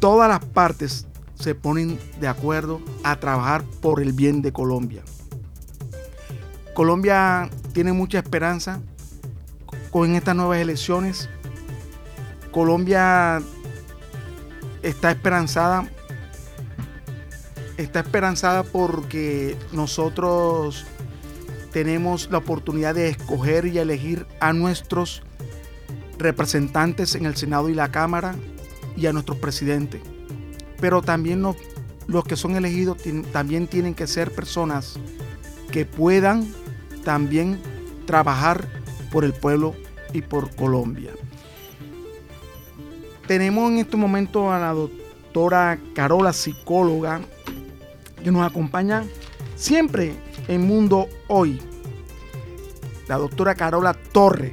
todas 0.00 0.28
las 0.28 0.44
partes 0.44 1.06
se 1.34 1.54
ponen 1.54 1.98
de 2.20 2.28
acuerdo 2.28 2.80
a 3.04 3.16
trabajar 3.16 3.62
por 3.82 4.00
el 4.00 4.12
bien 4.12 4.42
de 4.42 4.52
Colombia. 4.52 5.02
Colombia 6.74 7.50
tiene 7.72 7.92
mucha 7.92 8.18
esperanza 8.18 8.80
con 9.90 10.14
estas 10.14 10.34
nuevas 10.36 10.58
elecciones. 10.58 11.28
Colombia 12.50 13.42
está 14.82 15.10
esperanzada. 15.10 15.88
Está 17.76 18.00
esperanzada 18.00 18.62
porque 18.62 19.56
nosotros 19.72 20.86
tenemos 21.72 22.30
la 22.30 22.38
oportunidad 22.38 22.94
de 22.94 23.10
escoger 23.10 23.66
y 23.66 23.78
elegir 23.78 24.26
a 24.40 24.54
nuestros 24.54 25.22
representantes 26.18 27.14
en 27.14 27.26
el 27.26 27.36
Senado 27.36 27.68
y 27.68 27.74
la 27.74 27.90
Cámara 27.90 28.34
y 28.96 29.06
a 29.06 29.12
nuestros 29.12 29.38
presidentes. 29.38 30.00
Pero 30.80 31.02
también 31.02 31.42
los, 31.42 31.56
los 32.06 32.24
que 32.24 32.36
son 32.36 32.56
elegidos 32.56 32.98
también 33.32 33.66
tienen 33.66 33.94
que 33.94 34.06
ser 34.06 34.32
personas 34.32 34.98
que 35.70 35.84
puedan 35.84 36.50
también 37.04 37.60
trabajar 38.06 38.66
por 39.12 39.24
el 39.24 39.34
pueblo 39.34 39.74
y 40.14 40.22
por 40.22 40.54
Colombia. 40.56 41.12
Tenemos 43.26 43.70
en 43.70 43.78
este 43.78 43.96
momento 43.96 44.50
a 44.50 44.58
la 44.58 44.72
doctora 44.72 45.78
Carola, 45.94 46.32
psicóloga, 46.32 47.20
que 48.22 48.30
nos 48.30 48.46
acompaña 48.46 49.04
siempre 49.54 50.12
en 50.48 50.66
Mundo 50.66 51.08
Hoy. 51.28 51.60
La 53.08 53.16
doctora 53.16 53.54
Carola 53.54 53.94
Torre, 54.12 54.52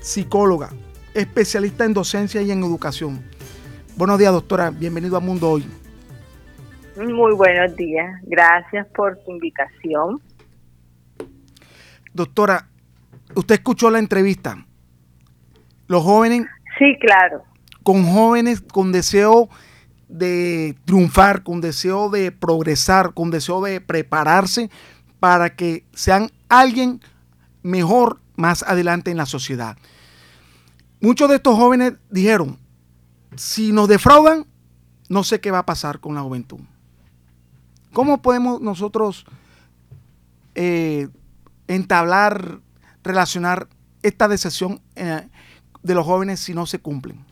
psicóloga, 0.00 0.70
especialista 1.14 1.84
en 1.84 1.94
docencia 1.94 2.40
y 2.42 2.50
en 2.50 2.60
educación. 2.62 3.22
Buenos 3.96 4.18
días, 4.18 4.32
doctora. 4.32 4.70
Bienvenido 4.70 5.16
a 5.16 5.20
Mundo 5.20 5.50
Hoy. 5.50 5.66
Muy 6.96 7.34
buenos 7.34 7.76
días. 7.76 8.20
Gracias 8.24 8.86
por 8.94 9.16
tu 9.18 9.32
invitación. 9.32 10.20
Doctora, 12.12 12.68
usted 13.34 13.54
escuchó 13.56 13.90
la 13.90 13.98
entrevista. 13.98 14.66
Los 15.86 16.02
jóvenes 16.02 16.46
Sí, 16.78 16.96
claro. 17.00 17.42
con 17.82 18.04
jóvenes 18.04 18.60
con 18.60 18.92
deseo 18.92 19.48
de 20.10 20.76
triunfar, 20.84 21.42
con 21.42 21.60
deseo 21.60 22.10
de 22.10 22.32
progresar, 22.32 23.14
con 23.14 23.30
deseo 23.30 23.62
de 23.62 23.80
prepararse 23.80 24.70
para 25.20 25.54
que 25.54 25.84
sean 25.94 26.30
alguien 26.48 27.00
mejor 27.62 28.20
más 28.36 28.62
adelante 28.62 29.10
en 29.10 29.16
la 29.16 29.26
sociedad. 29.26 29.76
Muchos 31.00 31.28
de 31.28 31.36
estos 31.36 31.56
jóvenes 31.56 31.94
dijeron, 32.10 32.58
si 33.36 33.72
nos 33.72 33.88
defraudan, 33.88 34.46
no 35.08 35.24
sé 35.24 35.40
qué 35.40 35.50
va 35.50 35.60
a 35.60 35.66
pasar 35.66 36.00
con 36.00 36.14
la 36.14 36.22
juventud. 36.22 36.60
¿Cómo 37.92 38.22
podemos 38.22 38.60
nosotros 38.60 39.24
eh, 40.54 41.08
entablar, 41.68 42.60
relacionar 43.02 43.68
esta 44.02 44.28
decisión 44.28 44.80
eh, 44.96 45.28
de 45.82 45.94
los 45.94 46.04
jóvenes 46.04 46.40
si 46.40 46.54
no 46.54 46.66
se 46.66 46.80
cumplen? 46.80 47.29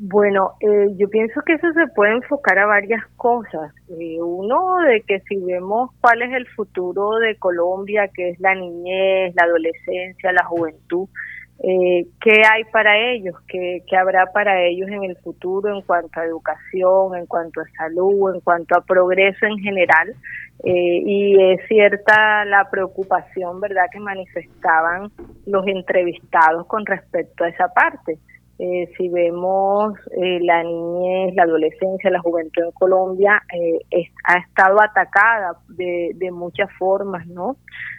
Bueno, 0.00 0.52
eh, 0.60 0.94
yo 0.96 1.08
pienso 1.10 1.40
que 1.44 1.54
eso 1.54 1.72
se 1.72 1.88
puede 1.88 2.12
enfocar 2.12 2.56
a 2.60 2.66
varias 2.66 3.04
cosas. 3.16 3.74
Eh, 3.88 4.22
uno, 4.22 4.76
de 4.86 5.02
que 5.02 5.18
si 5.28 5.36
vemos 5.44 5.90
cuál 6.00 6.22
es 6.22 6.32
el 6.34 6.46
futuro 6.48 7.18
de 7.18 7.36
Colombia, 7.36 8.08
que 8.14 8.30
es 8.30 8.38
la 8.38 8.54
niñez, 8.54 9.34
la 9.34 9.44
adolescencia, 9.44 10.32
la 10.32 10.44
juventud, 10.44 11.08
eh, 11.64 12.06
¿qué 12.20 12.42
hay 12.48 12.62
para 12.72 12.96
ellos? 12.96 13.34
¿Qué, 13.48 13.82
¿Qué 13.88 13.96
habrá 13.96 14.26
para 14.26 14.62
ellos 14.62 14.88
en 14.88 15.02
el 15.02 15.16
futuro 15.16 15.74
en 15.74 15.82
cuanto 15.82 16.20
a 16.20 16.24
educación, 16.24 17.16
en 17.16 17.26
cuanto 17.26 17.60
a 17.60 17.64
salud, 17.76 18.32
en 18.32 18.40
cuanto 18.40 18.78
a 18.78 18.82
progreso 18.82 19.46
en 19.46 19.58
general? 19.58 20.14
Eh, 20.62 21.02
y 21.04 21.52
es 21.52 21.66
cierta 21.66 22.44
la 22.44 22.70
preocupación, 22.70 23.60
¿verdad?, 23.60 23.86
que 23.90 23.98
manifestaban 23.98 25.10
los 25.46 25.66
entrevistados 25.66 26.66
con 26.66 26.86
respecto 26.86 27.42
a 27.42 27.48
esa 27.48 27.66
parte. 27.74 28.18
Eh, 28.60 28.90
si 28.96 29.08
vemos 29.08 29.94
eh, 30.20 30.40
la 30.42 30.64
niñez, 30.64 31.32
la 31.36 31.44
adolescencia, 31.44 32.10
la 32.10 32.20
juventud 32.20 32.64
en 32.64 32.72
Colombia, 32.72 33.40
eh, 33.54 33.78
ha 34.24 34.38
estado 34.38 34.80
atacada 34.82 35.58
de, 35.68 36.10
de 36.16 36.30
muchas 36.32 36.68
formas, 36.76 37.24
¿no? 37.28 37.56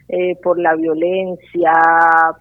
Eh, 0.09 0.35
por 0.43 0.59
la 0.59 0.75
violencia, 0.75 1.71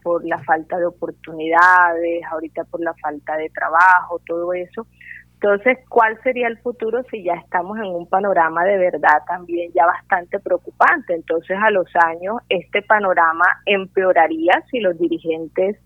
por 0.02 0.26
la 0.26 0.38
falta 0.38 0.78
de 0.78 0.86
oportunidades, 0.86 2.24
ahorita 2.28 2.64
por 2.64 2.80
la 2.80 2.94
falta 2.94 3.36
de 3.36 3.50
trabajo, 3.50 4.20
todo 4.26 4.52
eso. 4.52 4.86
Entonces, 5.34 5.78
¿cuál 5.88 6.20
sería 6.22 6.48
el 6.48 6.58
futuro 6.58 7.04
si 7.12 7.22
ya 7.22 7.34
estamos 7.34 7.78
en 7.78 7.84
un 7.84 8.08
panorama 8.08 8.64
de 8.64 8.78
verdad 8.78 9.22
también 9.28 9.70
ya 9.72 9.86
bastante 9.86 10.40
preocupante? 10.40 11.14
Entonces, 11.14 11.56
a 11.62 11.70
los 11.70 11.86
años, 11.94 12.38
este 12.48 12.82
panorama 12.82 13.44
empeoraría 13.64 14.64
si 14.68 14.80
los 14.80 14.98
dirigentes 14.98 15.76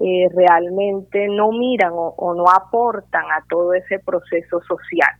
eh, 0.00 0.28
realmente 0.34 1.28
no 1.28 1.52
miran 1.52 1.92
o, 1.94 2.34
no 2.34 2.44
aportan 2.50 3.24
a 3.24 3.44
todo 3.48 3.74
ese 3.74 3.98
proceso 3.98 4.60
social. 4.62 5.10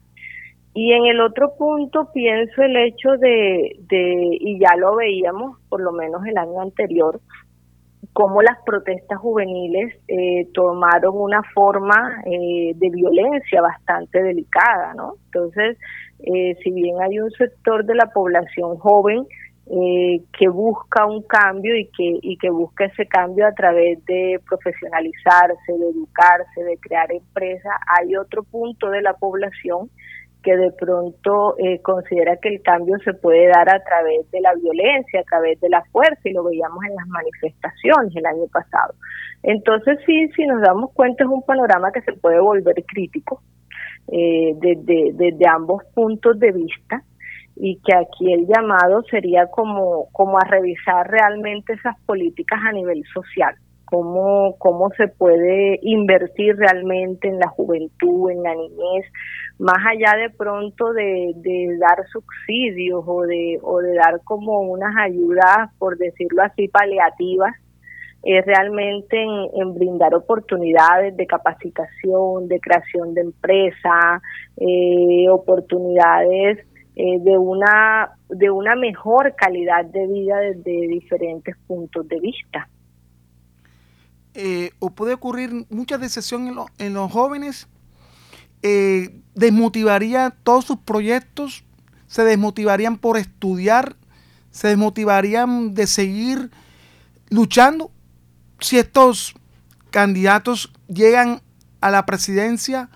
Y 0.72 0.92
en 0.92 1.06
el 1.06 1.20
otro 1.20 1.54
punto 1.56 2.10
pienso 2.12 2.62
el 2.62 2.76
hecho 2.76 3.10
de, 3.18 3.76
de, 3.80 4.28
y 4.40 4.58
ya 4.58 4.76
lo 4.76 4.96
veíamos 4.96 5.58
por 5.68 5.80
lo 5.80 5.92
menos 5.92 6.24
el 6.26 6.38
año 6.38 6.60
anterior, 6.60 7.20
cómo 8.12 8.42
las 8.42 8.58
protestas 8.64 9.18
juveniles 9.18 9.94
eh, 10.08 10.48
tomaron 10.52 11.14
una 11.16 11.42
forma 11.54 12.22
eh, 12.26 12.72
de 12.74 12.90
violencia 12.90 13.62
bastante 13.62 14.22
delicada, 14.22 14.94
¿no? 14.94 15.14
Entonces, 15.26 15.78
eh, 16.20 16.56
si 16.62 16.70
bien 16.72 16.96
hay 17.00 17.18
un 17.18 17.30
sector 17.30 17.84
de 17.84 17.94
la 17.94 18.06
población 18.06 18.76
joven 18.78 19.26
que 20.36 20.48
busca 20.48 21.06
un 21.06 21.22
cambio 21.22 21.76
y 21.76 21.86
que, 21.86 22.18
y 22.22 22.36
que 22.38 22.50
busca 22.50 22.86
ese 22.86 23.06
cambio 23.06 23.46
a 23.46 23.52
través 23.52 24.04
de 24.04 24.40
profesionalizarse, 24.48 25.72
de 25.72 25.90
educarse, 25.90 26.64
de 26.64 26.76
crear 26.78 27.12
empresas, 27.12 27.72
hay 27.98 28.16
otro 28.16 28.42
punto 28.42 28.90
de 28.90 29.00
la 29.00 29.14
población 29.14 29.88
que 30.42 30.56
de 30.56 30.72
pronto 30.72 31.54
eh, 31.58 31.80
considera 31.82 32.36
que 32.38 32.48
el 32.48 32.62
cambio 32.62 32.96
se 33.04 33.12
puede 33.14 33.46
dar 33.46 33.68
a 33.68 33.82
través 33.84 34.28
de 34.30 34.40
la 34.40 34.54
violencia, 34.54 35.20
a 35.20 35.24
través 35.24 35.60
de 35.60 35.68
la 35.68 35.84
fuerza, 35.92 36.20
y 36.24 36.32
lo 36.32 36.44
veíamos 36.44 36.82
en 36.84 36.96
las 36.96 37.06
manifestaciones 37.06 38.16
el 38.16 38.26
año 38.26 38.46
pasado. 38.52 38.94
Entonces 39.42 39.98
sí, 40.04 40.28
si 40.34 40.46
nos 40.46 40.62
damos 40.62 40.92
cuenta 40.94 41.24
es 41.24 41.30
un 41.30 41.42
panorama 41.42 41.92
que 41.92 42.02
se 42.02 42.12
puede 42.14 42.40
volver 42.40 42.82
crítico 42.86 43.42
eh, 44.08 44.54
desde, 44.56 45.12
desde 45.12 45.48
ambos 45.48 45.84
puntos 45.94 46.38
de 46.40 46.52
vista 46.52 47.04
y 47.62 47.78
que 47.84 47.94
aquí 47.94 48.32
el 48.32 48.46
llamado 48.46 49.02
sería 49.10 49.46
como, 49.48 50.08
como 50.12 50.38
a 50.38 50.44
revisar 50.44 51.10
realmente 51.10 51.74
esas 51.74 51.94
políticas 52.06 52.58
a 52.66 52.72
nivel 52.72 53.04
social. 53.12 53.54
Cómo, 53.84 54.54
cómo 54.58 54.88
se 54.96 55.08
puede 55.08 55.78
invertir 55.82 56.56
realmente 56.56 57.28
en 57.28 57.38
la 57.38 57.48
juventud, 57.48 58.30
en 58.30 58.42
la 58.42 58.54
niñez, 58.54 59.04
más 59.58 59.78
allá 59.84 60.16
de 60.16 60.30
pronto 60.30 60.92
de, 60.94 61.34
dar 61.78 62.06
subsidios 62.10 63.04
o 63.06 63.22
de, 63.22 63.58
o 63.60 63.80
de 63.80 63.94
dar 63.94 64.20
como 64.24 64.60
unas 64.60 64.96
ayudas, 64.96 65.70
por 65.78 65.98
decirlo 65.98 66.42
así, 66.42 66.68
paliativas, 66.68 67.54
es 68.22 68.46
realmente 68.46 69.20
en, 69.20 69.74
brindar 69.74 70.14
oportunidades 70.14 71.16
de 71.16 71.26
capacitación, 71.26 72.48
de 72.48 72.60
creación 72.60 73.12
de 73.12 73.22
empresa, 73.22 74.22
eh, 74.56 75.28
oportunidades 75.28 76.69
eh, 77.02 77.18
de 77.18 77.38
una 77.38 78.10
de 78.28 78.50
una 78.50 78.76
mejor 78.76 79.34
calidad 79.34 79.86
de 79.86 80.06
vida 80.06 80.36
desde 80.38 80.86
diferentes 80.86 81.56
puntos 81.66 82.06
de 82.06 82.20
vista. 82.20 82.68
Eh, 84.34 84.72
o 84.80 84.90
puede 84.90 85.14
ocurrir 85.14 85.64
mucha 85.70 85.96
decepción 85.96 86.54
en, 86.76 86.92
los 86.92 87.10
jóvenes, 87.10 87.68
eh, 88.62 89.18
desmotivaría 89.34 90.36
todos 90.42 90.66
sus 90.66 90.76
proyectos, 90.76 91.64
se 92.06 92.22
desmotivarían 92.22 92.98
por 92.98 93.16
estudiar, 93.16 93.96
se 94.50 94.68
desmotivarían 94.68 95.72
de 95.72 95.86
seguir 95.86 96.50
luchando. 97.30 97.90
Si 98.58 98.76
estos 98.76 99.34
candidatos 99.88 100.70
llegan 100.86 101.40
a 101.80 101.90
la 101.90 102.04
presidencia 102.04 102.90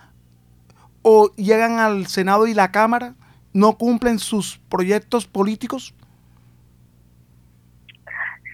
o 1.01 1.35
llegan 1.37 1.79
al 1.79 2.07
Senado 2.07 2.47
y 2.47 2.53
la 2.53 2.71
Cámara, 2.71 3.15
no 3.55 3.79
cumplen 3.79 4.19
sus 4.19 4.59
proyectos 4.69 5.27
políticos. 5.27 5.95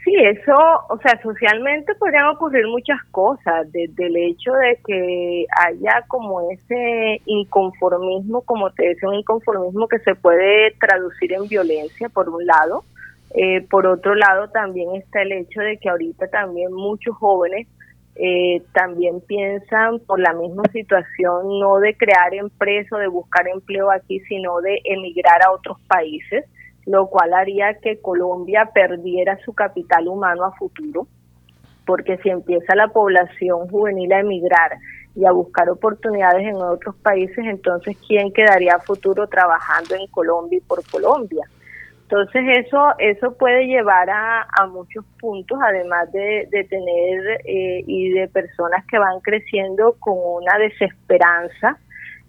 Sí, 0.04 0.14
eso, 0.16 0.54
o 0.88 0.98
sea, 1.02 1.20
socialmente 1.22 1.94
podrían 1.94 2.26
ocurrir 2.28 2.66
muchas 2.66 2.98
cosas, 3.10 3.70
desde 3.70 4.06
el 4.06 4.16
hecho 4.16 4.52
de 4.52 4.78
que 4.86 5.46
haya 5.56 6.04
como 6.08 6.50
ese 6.50 7.20
inconformismo, 7.26 8.40
como 8.42 8.70
te 8.70 8.88
decía, 8.88 9.08
un 9.08 9.16
inconformismo 9.16 9.88
que 9.88 9.98
se 10.00 10.14
puede 10.14 10.72
traducir 10.80 11.32
en 11.32 11.48
violencia, 11.48 12.08
por 12.08 12.28
un 12.28 12.46
lado. 12.46 12.84
Eh, 13.34 13.60
por 13.70 13.86
otro 13.86 14.14
lado, 14.14 14.48
también 14.48 14.96
está 14.96 15.22
el 15.22 15.32
hecho 15.32 15.60
de 15.60 15.76
que 15.78 15.88
ahorita 15.88 16.28
también 16.28 16.72
muchos 16.72 17.14
jóvenes 17.16 17.68
eh, 18.16 18.62
también 18.72 19.20
piensan 19.20 20.00
por 20.00 20.20
la 20.20 20.32
misma 20.34 20.64
situación, 20.72 21.58
no 21.58 21.78
de 21.78 21.96
crear 21.96 22.34
empresa 22.34 22.96
o 22.96 22.98
de 22.98 23.08
buscar 23.08 23.48
empleo 23.48 23.90
aquí, 23.90 24.20
sino 24.20 24.60
de 24.60 24.80
emigrar 24.84 25.42
a 25.44 25.52
otros 25.52 25.80
países 25.88 26.44
lo 26.86 27.06
cual 27.06 27.32
haría 27.34 27.74
que 27.74 28.00
Colombia 28.00 28.70
perdiera 28.72 29.38
su 29.44 29.52
capital 29.52 30.08
humano 30.08 30.44
a 30.44 30.52
futuro, 30.52 31.06
porque 31.86 32.18
si 32.18 32.30
empieza 32.30 32.74
la 32.74 32.88
población 32.88 33.68
juvenil 33.68 34.12
a 34.12 34.20
emigrar 34.20 34.78
y 35.14 35.24
a 35.24 35.32
buscar 35.32 35.68
oportunidades 35.68 36.46
en 36.46 36.56
otros 36.56 36.96
países, 36.96 37.38
entonces 37.38 37.96
¿quién 38.06 38.32
quedaría 38.32 38.74
a 38.74 38.80
futuro 38.80 39.26
trabajando 39.28 39.94
en 39.94 40.06
Colombia 40.08 40.58
y 40.58 40.62
por 40.62 40.82
Colombia? 40.90 41.44
Entonces 42.10 42.66
eso 42.66 42.88
eso 42.98 43.36
puede 43.38 43.66
llevar 43.66 44.10
a, 44.10 44.66
muchos 44.66 45.04
puntos, 45.20 45.56
además 45.62 46.10
de, 46.10 46.48
tener 46.68 47.40
eh, 47.44 47.84
y 47.86 48.10
de 48.10 48.26
personas 48.26 48.84
que 48.86 48.98
van 48.98 49.20
creciendo 49.20 49.94
con 50.00 50.16
una 50.18 50.58
desesperanza 50.58 51.78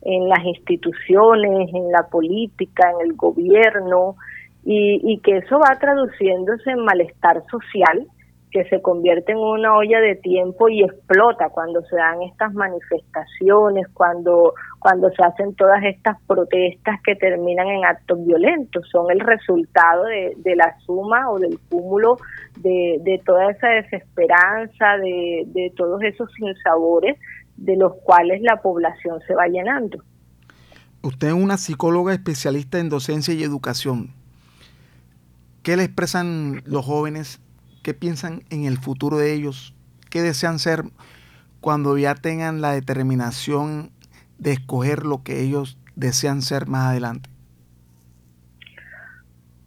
en 0.03 0.29
las 0.29 0.43
instituciones, 0.43 1.69
en 1.73 1.91
la 1.91 2.07
política, 2.11 2.91
en 2.91 3.09
el 3.09 3.15
gobierno, 3.15 4.15
y, 4.63 5.19
que 5.23 5.37
eso 5.37 5.57
va 5.57 5.79
traduciéndose 5.79 6.69
en 6.69 6.85
malestar 6.85 7.41
social 7.49 8.05
que 8.51 8.65
se 8.65 8.81
convierte 8.81 9.31
en 9.31 9.39
una 9.39 9.75
olla 9.75 9.99
de 9.99 10.15
tiempo 10.15 10.69
y 10.69 10.83
explota 10.83 11.49
cuando 11.49 11.81
se 11.83 11.95
dan 11.95 12.21
estas 12.21 12.53
manifestaciones, 12.53 13.87
cuando, 13.93 14.53
cuando 14.81 15.11
se 15.11 15.23
hacen 15.23 15.53
todas 15.53 15.83
estas 15.83 16.17
protestas 16.25 16.99
que 17.05 17.15
terminan 17.15 17.67
en 17.67 17.85
actos 17.85 18.17
violentos. 18.25 18.83
Son 18.91 19.11
el 19.11 19.19
resultado 19.19 20.05
de, 20.05 20.33
de 20.37 20.55
la 20.55 20.75
suma 20.79 21.29
o 21.29 21.37
del 21.37 21.59
cúmulo 21.69 22.17
de, 22.59 22.97
de 23.03 23.21
toda 23.23 23.51
esa 23.51 23.67
desesperanza, 23.67 24.97
de, 24.97 25.43
de 25.45 25.71
todos 25.77 26.01
esos 26.01 26.31
sinsabores 26.33 27.15
de 27.57 27.77
los 27.77 27.93
cuales 28.03 28.41
la 28.41 28.59
población 28.59 29.19
se 29.27 29.35
va 29.35 29.45
llenando. 29.45 30.03
Usted 31.03 31.27
es 31.27 31.33
una 31.33 31.57
psicóloga 31.57 32.11
especialista 32.11 32.79
en 32.79 32.89
docencia 32.89 33.35
y 33.35 33.43
educación. 33.43 34.09
¿Qué 35.61 35.77
le 35.77 35.83
expresan 35.83 36.63
los 36.65 36.83
jóvenes? 36.83 37.39
¿Qué 37.83 37.93
piensan 37.93 38.41
en 38.49 38.65
el 38.65 38.79
futuro 38.79 39.17
de 39.17 39.31
ellos? 39.31 39.75
¿Qué 40.09 40.23
desean 40.23 40.57
ser 40.57 40.85
cuando 41.59 41.99
ya 41.99 42.15
tengan 42.15 42.61
la 42.61 42.71
determinación 42.71 43.91
de 44.41 44.53
escoger 44.53 45.05
lo 45.05 45.23
que 45.23 45.39
ellos 45.39 45.77
desean 45.95 46.41
ser 46.41 46.67
más 46.67 46.89
adelante? 46.89 47.29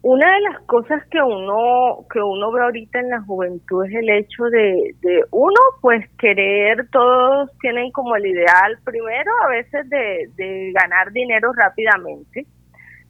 Una 0.01 0.35
de 0.35 0.41
las 0.41 0.61
cosas 0.67 1.01
que 1.09 1.19
uno 1.19 2.05
que 2.11 2.19
uno 2.19 2.51
ve 2.51 2.61
ahorita 2.61 2.99
en 2.99 3.09
la 3.09 3.21
juventud 3.21 3.85
es 3.85 3.93
el 3.95 4.09
hecho 4.09 4.43
de, 4.43 4.93
de 5.01 5.23
uno 5.31 5.59
pues 5.81 6.07
querer 6.19 6.87
todos 6.91 7.49
tienen 7.59 7.91
como 7.91 8.15
el 8.15 8.27
ideal 8.27 8.77
primero 8.83 9.31
a 9.45 9.49
veces 9.49 9.89
de, 9.89 10.29
de 10.35 10.71
ganar 10.73 11.11
dinero 11.11 11.51
rápidamente 11.53 12.45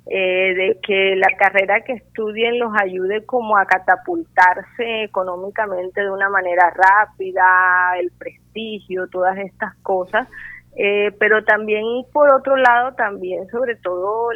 eh, 0.08 0.54
de 0.54 0.80
que 0.86 1.16
la 1.16 1.36
carrera 1.36 1.82
que 1.82 1.94
estudien 1.94 2.60
los 2.60 2.72
ayude 2.80 3.26
como 3.26 3.58
a 3.58 3.66
catapultarse 3.66 5.04
económicamente 5.04 6.02
de 6.02 6.12
una 6.12 6.30
manera 6.30 6.70
rápida, 6.70 7.98
el 8.00 8.12
prestigio, 8.12 9.08
todas 9.08 9.36
estas 9.40 9.76
cosas. 9.78 10.28
Eh, 10.78 11.12
pero 11.20 11.44
también 11.46 11.84
por 12.12 12.34
otro 12.34 12.58
lado 12.58 12.94
también 12.96 13.48
sobre 13.48 13.78
todo 13.78 14.30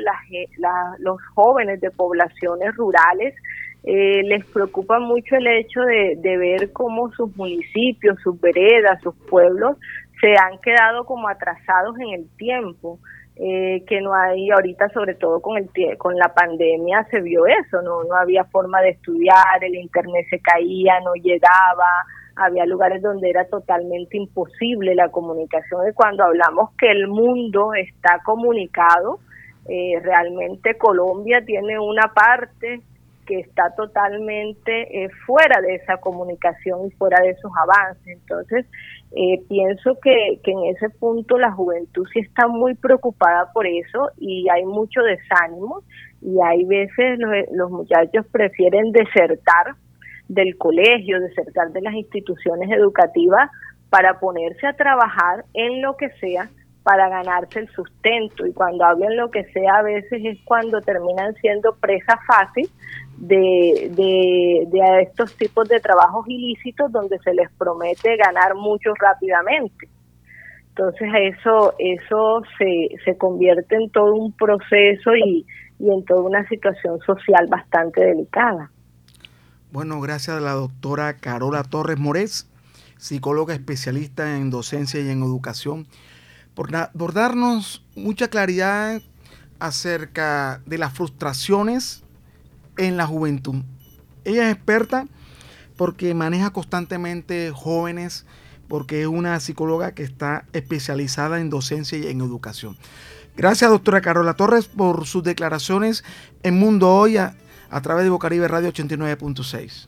los 0.99 1.17
jóvenes 1.35 1.81
de 1.81 1.91
poblaciones 1.91 2.73
rurales 2.77 3.35
eh, 3.83 4.23
les 4.23 4.45
preocupa 4.45 4.99
mucho 4.99 5.35
el 5.35 5.47
hecho 5.47 5.81
de, 5.81 6.15
de 6.17 6.37
ver 6.37 6.71
cómo 6.71 7.11
sus 7.11 7.35
municipios, 7.35 8.17
sus 8.23 8.39
veredas, 8.39 9.01
sus 9.01 9.15
pueblos 9.29 9.77
se 10.21 10.33
han 10.37 10.59
quedado 10.59 11.05
como 11.05 11.27
atrasados 11.27 11.97
en 11.99 12.21
el 12.21 12.29
tiempo. 12.37 12.99
Eh, 13.41 13.85
que 13.87 14.01
no 14.01 14.13
hay 14.13 14.49
ahorita, 14.49 14.89
sobre 14.89 15.15
todo 15.15 15.39
con 15.41 15.57
el 15.57 15.69
con 15.97 16.13
la 16.17 16.33
pandemia, 16.33 17.07
se 17.09 17.21
vio 17.21 17.47
eso, 17.47 17.81
no, 17.81 18.03
no 18.03 18.13
había 18.13 18.43
forma 18.43 18.81
de 18.81 18.89
estudiar, 18.89 19.63
el 19.63 19.75
internet 19.75 20.25
se 20.29 20.41
caía, 20.41 20.99
no 20.99 21.13
llegaba, 21.13 21.87
había 22.39 22.65
lugares 22.65 23.01
donde 23.01 23.29
era 23.29 23.45
totalmente 23.45 24.17
imposible 24.17 24.95
la 24.95 25.09
comunicación 25.09 25.87
y 25.89 25.93
cuando 25.93 26.23
hablamos 26.23 26.71
que 26.77 26.89
el 26.89 27.07
mundo 27.07 27.73
está 27.73 28.19
comunicado, 28.23 29.19
eh, 29.67 29.99
realmente 30.01 30.77
Colombia 30.77 31.43
tiene 31.45 31.77
una 31.79 32.11
parte 32.13 32.81
que 33.27 33.41
está 33.41 33.75
totalmente 33.75 35.03
eh, 35.03 35.09
fuera 35.27 35.61
de 35.61 35.75
esa 35.75 35.97
comunicación 35.97 36.87
y 36.87 36.91
fuera 36.91 37.21
de 37.21 37.29
esos 37.29 37.51
avances. 37.55 38.07
Entonces, 38.07 38.65
eh, 39.11 39.39
pienso 39.47 39.99
que, 40.01 40.39
que 40.43 40.51
en 40.51 40.75
ese 40.75 40.89
punto 40.89 41.37
la 41.37 41.51
juventud 41.51 42.07
sí 42.11 42.21
está 42.21 42.47
muy 42.47 42.73
preocupada 42.73 43.51
por 43.53 43.67
eso 43.67 44.09
y 44.17 44.47
hay 44.49 44.65
mucho 44.65 45.01
desánimo 45.01 45.83
y 46.21 46.41
hay 46.43 46.65
veces 46.65 47.19
los, 47.19 47.31
los 47.51 47.69
muchachos 47.69 48.25
prefieren 48.31 48.91
desertar 48.91 49.75
del 50.29 50.57
colegio, 50.57 51.19
desertar 51.19 51.71
de 51.71 51.81
las 51.81 51.93
instituciones 51.95 52.71
educativas 52.71 53.49
para 53.89 54.19
ponerse 54.19 54.65
a 54.67 54.73
trabajar 54.73 55.43
en 55.53 55.81
lo 55.81 55.97
que 55.97 56.09
sea 56.21 56.49
para 56.83 57.09
ganarse 57.09 57.59
el 57.59 57.67
sustento 57.69 58.47
y 58.47 58.53
cuando 58.53 58.85
hablan 58.85 59.17
lo 59.17 59.29
que 59.29 59.43
sea 59.51 59.79
a 59.79 59.83
veces 59.83 60.21
es 60.23 60.39
cuando 60.45 60.79
terminan 60.81 61.33
siendo 61.35 61.75
presa 61.75 62.17
fácil 62.25 62.69
de, 63.17 63.91
de, 63.91 64.67
de 64.67 65.01
estos 65.01 65.35
tipos 65.35 65.67
de 65.67 65.79
trabajos 65.81 66.25
ilícitos 66.27 66.91
donde 66.91 67.19
se 67.19 67.33
les 67.33 67.51
promete 67.57 68.15
ganar 68.15 68.55
mucho 68.55 68.93
rápidamente. 68.97 69.89
Entonces 70.69 71.09
eso, 71.35 71.73
eso 71.77 72.41
se, 72.57 72.95
se 73.03 73.17
convierte 73.17 73.75
en 73.75 73.89
todo 73.89 74.15
un 74.15 74.31
proceso 74.31 75.13
y, 75.15 75.45
y 75.79 75.91
en 75.91 76.05
toda 76.05 76.21
una 76.21 76.47
situación 76.47 76.99
social 76.99 77.47
bastante 77.47 78.05
delicada. 78.05 78.71
Bueno, 79.71 80.01
gracias 80.01 80.37
a 80.37 80.39
la 80.39 80.53
doctora 80.53 81.17
Carola 81.17 81.63
Torres 81.63 81.99
Morés, 81.99 82.47
psicóloga 82.97 83.53
especialista 83.53 84.35
en 84.35 84.49
docencia 84.49 84.99
y 84.99 85.09
en 85.09 85.21
educación 85.21 85.87
por, 86.55 87.13
darnos 87.13 87.85
mucha 87.95 88.29
claridad 88.29 88.99
acerca 89.59 90.63
de 90.65 90.79
las 90.79 90.91
frustraciones 90.91 92.03
en 92.77 92.97
la 92.97 93.05
juventud. 93.05 93.63
Ella 94.25 94.49
es 94.49 94.55
experta 94.55 95.05
porque 95.77 96.15
maneja 96.15 96.49
constantemente 96.49 97.51
jóvenes, 97.53 98.25
porque 98.67 99.01
es 99.01 99.07
una 99.07 99.39
psicóloga 99.39 99.91
que 99.93 100.01
está 100.01 100.45
especializada 100.51 101.39
en 101.39 101.51
docencia 101.51 101.99
y 101.99 102.07
en 102.07 102.21
educación. 102.21 102.75
Gracias, 103.37 103.69
doctora 103.69 104.01
Carola 104.01 104.33
Torres, 104.33 104.65
por 104.65 105.05
sus 105.05 105.23
declaraciones 105.23 106.03
en 106.41 106.57
Mundo 106.57 106.91
Hoy 106.91 107.17
a, 107.69 107.81
través 107.81 108.03
de 108.03 108.09
Bocaribe 108.09 108.47
Radio 108.47 108.69
89.6. 108.69 109.87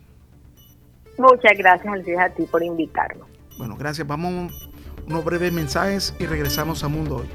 Muchas 1.17 1.57
gracias, 1.57 2.19
a 2.19 2.29
ti 2.29 2.43
por 2.43 2.63
invitarnos. 2.63 3.27
Bueno, 3.57 3.75
gracias. 3.77 4.07
Vamos 4.07 4.69
unos 5.07 5.25
breves 5.25 5.51
mensajes 5.51 6.15
y 6.19 6.25
regresamos 6.25 6.83
a 6.83 6.87
Mundo 6.87 7.17
Hoy. 7.17 7.29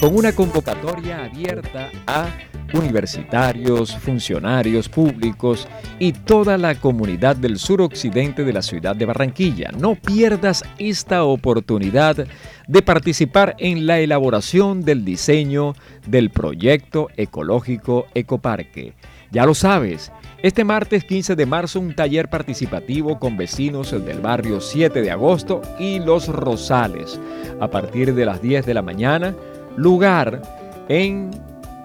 Con 0.00 0.16
una 0.16 0.32
convocatoria 0.32 1.24
abierta 1.24 1.90
a 2.06 2.26
universitarios, 2.74 3.96
funcionarios 3.96 4.88
públicos 4.88 5.68
y 5.98 6.12
toda 6.12 6.58
la 6.58 6.74
comunidad 6.74 7.36
del 7.36 7.58
suroccidente 7.58 8.44
de 8.44 8.52
la 8.52 8.62
ciudad 8.62 8.96
de 8.96 9.06
Barranquilla. 9.06 9.70
No 9.78 9.94
pierdas 9.94 10.64
esta 10.78 11.24
oportunidad 11.24 12.26
de 12.66 12.82
participar 12.82 13.54
en 13.58 13.86
la 13.86 14.00
elaboración 14.00 14.82
del 14.82 15.04
diseño 15.04 15.74
del 16.06 16.30
proyecto 16.30 17.08
ecológico 17.16 18.06
Ecoparque. 18.14 18.94
Ya 19.30 19.46
lo 19.46 19.54
sabes, 19.54 20.12
este 20.42 20.64
martes 20.64 21.04
15 21.04 21.36
de 21.36 21.46
marzo 21.46 21.80
un 21.80 21.94
taller 21.94 22.28
participativo 22.28 23.18
con 23.18 23.36
vecinos 23.36 23.92
del 23.92 24.20
barrio 24.20 24.60
7 24.60 25.00
de 25.00 25.10
agosto 25.10 25.62
y 25.78 26.00
Los 26.00 26.28
Rosales 26.28 27.18
a 27.60 27.68
partir 27.68 28.14
de 28.14 28.26
las 28.26 28.42
10 28.42 28.66
de 28.66 28.74
la 28.74 28.82
mañana, 28.82 29.34
lugar 29.76 30.42
en 30.88 31.30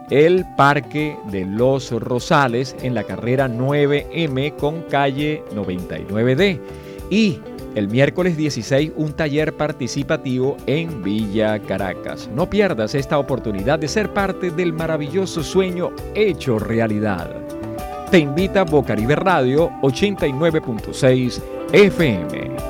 el 0.10 0.46
Parque 0.56 1.18
de 1.32 1.46
Los 1.46 1.92
Rosales 1.92 2.76
en 2.82 2.94
la 2.94 3.04
carrera 3.04 3.48
9M 3.48 4.56
con 4.56 4.84
calle 4.84 5.44
99D 5.54 6.60
y 7.10 7.40
el 7.76 7.88
miércoles 7.90 8.38
16 8.38 8.94
un 8.96 9.14
taller 9.14 9.56
participativo 9.56 10.58
en 10.66 11.04
Villa 11.04 11.60
Caracas. 11.60 12.30
No 12.34 12.50
pierdas 12.50 12.96
esta 12.96 13.20
oportunidad 13.20 13.80
de 13.80 13.88
ser 13.88 14.14
parte 14.14 14.52
del 14.52 14.74
maravilloso 14.74 15.44
sueño 15.44 15.92
hecho 16.16 16.58
realidad 16.58 17.48
te 18.12 18.20
invita 18.20 18.64
Bocaribe 18.64 19.16
Radio 19.16 19.70
89.6 19.82 21.42
FM. 21.74 22.67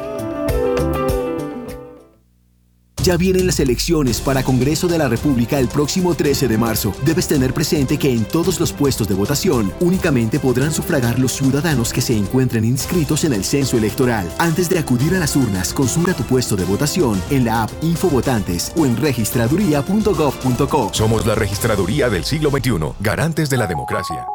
Ya 3.08 3.15
vienen 3.15 3.46
las 3.46 3.62
elecciones 3.62 4.20
para 4.20 4.43
Congreso 4.43 4.89
de 4.89 4.98
la 4.98 5.08
República 5.08 5.58
el 5.60 5.70
próximo 5.70 6.13
13 6.13 6.50
de 6.50 6.58
marzo. 6.58 6.93
Debes 7.06 7.26
tener 7.26 7.54
presente 7.54 7.98
que 7.98 8.12
en 8.12 8.26
todos 8.26 8.60
los 8.60 8.74
puestos 8.74 9.08
de 9.08 9.15
votación 9.15 9.72
únicamente 9.80 10.41
podrán 10.41 10.74
sufragar 10.74 11.17
los 11.17 11.32
ciudadanos 11.32 11.93
que 11.93 12.02
se 12.02 12.17
encuentren 12.17 12.65
inscritos 12.65 13.24
en 13.24 13.32
el 13.32 13.46
censo 13.46 13.78
electoral. 13.78 14.30
Antes 14.39 14.67
de 14.67 14.78
acudir 14.78 15.15
a 15.15 15.20
las 15.20 15.38
urnas, 15.38 15.74
consulta 15.74 16.13
tu 16.15 16.24
puesto 16.24 16.58
de 16.58 16.65
votación 16.65 17.17
en 17.30 17.46
la 17.46 17.63
app 17.63 17.72
Infovotantes 17.82 18.74
o 18.76 18.86
en 18.86 18.98
registraduría.gov.co. 18.98 20.89
Somos 20.91 21.26
la 21.26 21.36
registraduría 21.36 22.10
del 22.10 22.26
siglo 22.26 22.50
XXI, 22.50 22.91
garantes 23.00 23.50
de 23.50 23.56
la 23.56 23.67
democracia. 23.67 24.26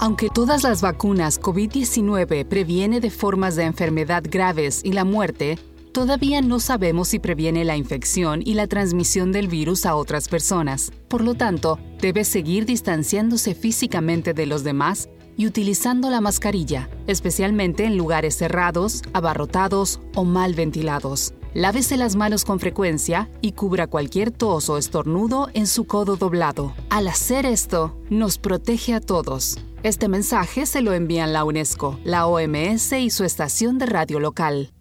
Aunque 0.00 0.30
todas 0.30 0.64
las 0.64 0.82
vacunas 0.82 1.40
COVID-19 1.40 2.44
previene 2.44 2.98
de 2.98 3.10
formas 3.10 3.54
de 3.54 3.62
enfermedad 3.62 4.24
graves 4.28 4.80
y 4.82 4.94
la 4.94 5.04
muerte, 5.04 5.60
todavía 5.96 6.42
no 6.42 6.60
sabemos 6.60 7.08
si 7.08 7.18
previene 7.18 7.64
la 7.64 7.78
infección 7.78 8.42
y 8.44 8.52
la 8.52 8.66
transmisión 8.66 9.32
del 9.32 9.48
virus 9.48 9.86
a 9.86 9.94
otras 9.94 10.28
personas. 10.28 10.92
Por 11.08 11.24
lo 11.24 11.32
tanto, 11.32 11.78
debe 12.02 12.24
seguir 12.24 12.66
distanciándose 12.66 13.54
físicamente 13.54 14.34
de 14.34 14.44
los 14.44 14.62
demás 14.62 15.08
y 15.38 15.46
utilizando 15.46 16.10
la 16.10 16.20
mascarilla, 16.20 16.90
especialmente 17.06 17.86
en 17.86 17.96
lugares 17.96 18.36
cerrados, 18.36 19.00
abarrotados 19.14 20.02
o 20.14 20.26
mal 20.26 20.52
ventilados. 20.52 21.32
Lávese 21.54 21.96
las 21.96 22.14
manos 22.14 22.44
con 22.44 22.60
frecuencia 22.60 23.30
y 23.40 23.52
cubra 23.52 23.86
cualquier 23.86 24.30
tos 24.30 24.68
o 24.68 24.76
estornudo 24.76 25.48
en 25.54 25.66
su 25.66 25.86
codo 25.86 26.16
doblado. 26.16 26.74
Al 26.90 27.08
hacer 27.08 27.46
esto, 27.46 27.96
nos 28.10 28.36
protege 28.36 28.92
a 28.92 29.00
todos. 29.00 29.56
Este 29.82 30.08
mensaje 30.08 30.66
se 30.66 30.82
lo 30.82 30.92
envían 30.92 31.32
la 31.32 31.44
UNESCO, 31.44 31.98
la 32.04 32.26
OMS 32.26 32.92
y 32.92 33.08
su 33.08 33.24
estación 33.24 33.78
de 33.78 33.86
radio 33.86 34.20
local. 34.20 34.75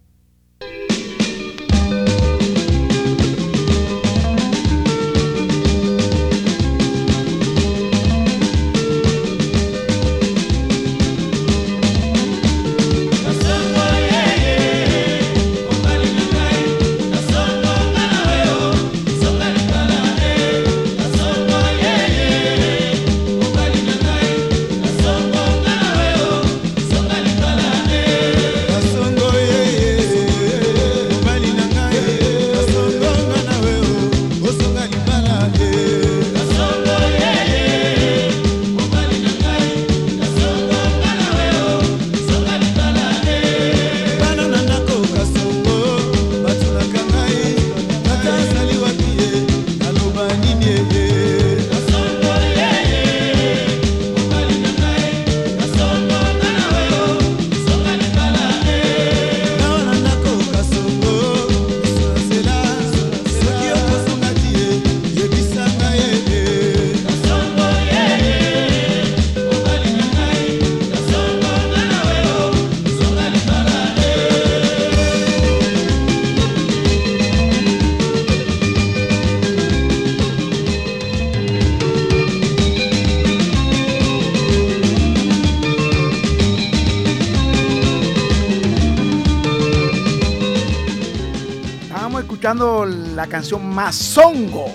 La 92.46 93.26
canción 93.26 93.74
Mazongo. 93.74 94.68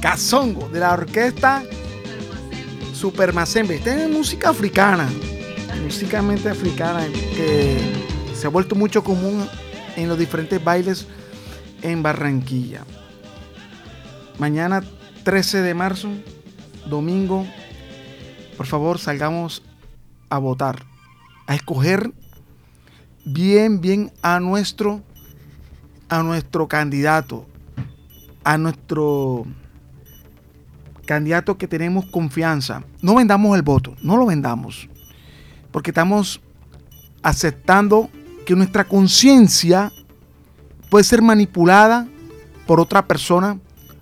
Cazongo, 0.00 0.68
de 0.68 0.80
la 0.80 0.94
orquesta 0.94 1.62
Supermazembe. 2.92 3.76
Esta 3.76 4.02
es 4.02 4.10
música 4.10 4.48
africana, 4.48 5.08
musicalmente 5.80 6.48
africana, 6.48 7.06
que 7.06 7.78
se 8.34 8.48
ha 8.48 8.50
vuelto 8.50 8.74
mucho 8.74 9.04
común 9.04 9.46
en 9.94 10.08
los 10.08 10.18
diferentes 10.18 10.62
bailes 10.62 11.06
en 11.82 12.02
Barranquilla. 12.02 12.80
Mañana 14.40 14.82
13 15.22 15.62
de 15.62 15.74
marzo, 15.74 16.08
domingo, 16.90 17.46
por 18.56 18.66
favor 18.66 18.98
salgamos 18.98 19.62
a 20.30 20.38
votar, 20.38 20.84
a 21.46 21.54
escoger 21.54 22.10
bien, 23.24 23.80
bien 23.80 24.12
a 24.20 24.40
nuestro, 24.40 25.04
a 26.12 26.22
nuestro 26.22 26.68
candidato, 26.68 27.46
a 28.44 28.58
nuestro 28.58 29.46
candidato 31.06 31.56
que 31.56 31.66
tenemos 31.66 32.04
confianza. 32.04 32.84
No 33.00 33.14
vendamos 33.14 33.56
el 33.56 33.62
voto, 33.62 33.96
no 34.02 34.18
lo 34.18 34.26
vendamos, 34.26 34.90
porque 35.70 35.90
estamos 35.90 36.42
aceptando 37.22 38.10
que 38.44 38.54
nuestra 38.54 38.84
conciencia 38.84 39.90
puede 40.90 41.04
ser 41.04 41.22
manipulada 41.22 42.06
por 42.66 42.78
otra 42.78 43.06
persona 43.06 43.58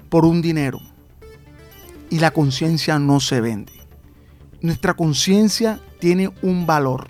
por 0.09 0.25
un 0.25 0.43
dinero. 0.43 0.81
Y 2.11 2.19
la 2.19 2.33
conciencia 2.33 2.99
no 2.99 3.21
se 3.21 3.41
vende. 3.41 3.73
Nuestra 4.61 4.95
conciencia 4.95 5.79
tiene 6.01 6.33
un 6.43 6.67
valor. 6.67 7.07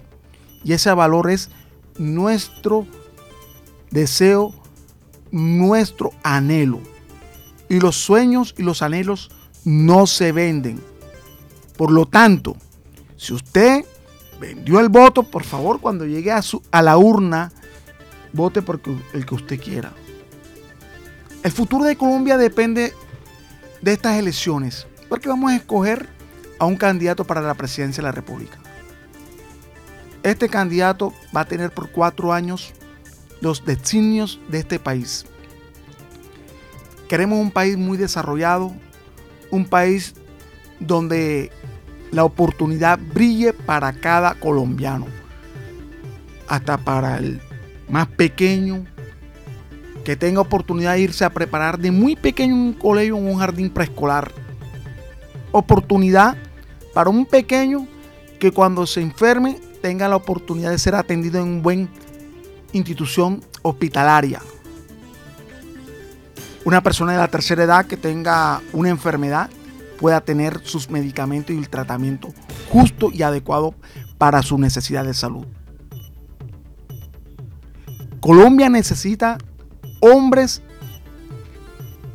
Y 0.63 0.75
ese 0.75 0.93
valor 0.93 1.31
es 1.31 1.49
nuestro 1.97 2.87
deseo, 3.91 4.60
nuestro 5.33 6.13
anhelo. 6.23 6.81
Y 7.69 7.81
los 7.81 7.97
sueños 7.97 8.55
y 8.59 8.63
los 8.63 8.83
anhelos 8.83 9.31
no 9.65 10.07
se 10.07 10.33
venden. 10.33 10.81
Por 11.77 11.93
lo 11.93 12.07
tanto, 12.07 12.57
si 13.17 13.33
usted 13.33 13.85
vendió 14.41 14.81
el 14.81 14.89
voto, 14.89 15.23
por 15.23 15.45
favor, 15.45 15.81
cuando 15.81 16.05
llegue 16.07 16.33
a, 16.33 16.43
su, 16.43 16.63
a 16.71 16.83
la 16.83 16.97
urna, 16.97 17.53
vote 18.33 18.63
por 18.63 18.81
el 19.13 19.27
que 19.27 19.35
usted 19.35 19.61
quiera. 19.61 19.93
El 21.43 21.53
futuro 21.53 21.85
de 21.85 21.97
Colombia 21.97 22.37
depende 22.37 22.93
de 23.81 23.93
estas 23.93 24.19
elecciones, 24.19 24.87
porque 25.09 25.29
vamos 25.29 25.53
a 25.53 25.57
escoger 25.57 26.09
a 26.59 26.67
un 26.67 26.77
candidato 26.77 27.25
para 27.25 27.41
la 27.41 27.55
presidencia 27.55 28.03
de 28.03 28.09
la 28.09 28.13
República. 28.13 28.59
Este 30.23 30.51
candidato 30.51 31.15
va 31.35 31.43
a 31.43 31.47
tener 31.47 31.71
por 31.71 31.91
cuatro 31.91 32.33
años 32.33 32.73
los 33.41 33.65
designios 33.65 34.41
de 34.49 34.59
este 34.59 34.79
país. 34.79 35.27
Queremos 37.09 37.39
un 37.39 37.51
país 37.51 37.77
muy 37.77 37.99
desarrollado, 37.99 38.73
un 39.51 39.65
país 39.65 40.15
donde 40.79 41.51
la 42.11 42.25
oportunidad 42.25 42.99
brille 42.99 43.53
para 43.53 43.93
cada 43.93 44.35
colombiano, 44.35 45.07
hasta 46.49 46.79
para 46.79 47.19
el 47.19 47.41
más 47.89 48.07
pequeño, 48.09 48.85
que 50.05 50.17
tenga 50.17 50.41
oportunidad 50.41 50.95
de 50.95 51.01
irse 51.01 51.25
a 51.25 51.31
preparar 51.31 51.79
de 51.79 51.91
muy 51.91 52.17
pequeño 52.17 52.55
en 52.55 52.61
un 52.61 52.73
colegio, 52.73 53.17
en 53.17 53.27
un 53.27 53.39
jardín 53.39 53.71
preescolar. 53.71 54.33
Oportunidad 55.53 56.37
para 56.95 57.11
un 57.11 57.27
pequeño 57.27 57.87
que 58.39 58.53
cuando 58.53 58.87
se 58.87 59.01
enferme 59.01 59.61
tenga 59.83 60.09
la 60.09 60.17
oportunidad 60.17 60.71
de 60.71 60.79
ser 60.79 60.95
atendido 60.95 61.41
en 61.41 61.49
una 61.49 61.63
buena 61.63 61.89
institución 62.73 63.43
hospitalaria. 63.63 64.41
Una 66.65 66.83
persona 66.83 67.13
de 67.13 67.19
la 67.19 67.29
tercera 67.29 67.65
edad 67.65 67.87
que 67.87 67.97
tenga 67.97 68.61
una 68.73 68.91
enfermedad 68.91 69.51
pueda 69.99 70.21
tener 70.21 70.61
sus 70.65 70.91
medicamentos 70.91 71.55
y 71.55 71.59
el 71.59 71.69
tratamiento 71.69 72.29
justo 72.71 73.11
y 73.13 73.23
adecuado 73.23 73.75
para 74.19 74.43
su 74.43 74.59
necesidad 74.59 75.05
de 75.05 75.15
salud. 75.15 75.47
Colombia 78.21 78.69
necesita 78.69 79.39
hombres 80.01 80.63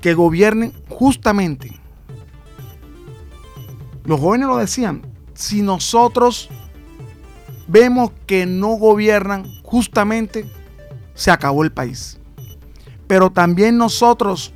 que 0.01 0.13
gobiernen 0.13 0.73
justamente. 0.89 1.79
Los 4.03 4.19
jóvenes 4.19 4.47
lo 4.47 4.57
decían, 4.57 5.01
si 5.33 5.63
nosotros 5.63 6.49
vemos 7.67 8.11
que 8.25 8.45
no 8.45 8.69
gobiernan 8.69 9.45
justamente, 9.63 10.45
se 11.13 11.31
acabó 11.31 11.63
el 11.63 11.71
país. 11.71 12.19
Pero 13.07 13.29
también 13.31 13.77
nosotros, 13.77 14.53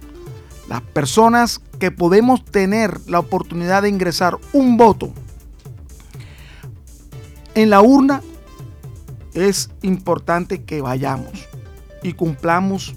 las 0.67 0.81
personas 0.81 1.61
que 1.79 1.91
podemos 1.91 2.43
tener 2.43 2.99
la 3.07 3.19
oportunidad 3.19 3.83
de 3.83 3.89
ingresar 3.89 4.37
un 4.53 4.77
voto 4.77 5.11
en 7.55 7.69
la 7.69 7.81
urna, 7.81 8.21
es 9.33 9.69
importante 9.81 10.63
que 10.63 10.81
vayamos 10.81 11.31
y 12.03 12.13
cumplamos 12.13 12.95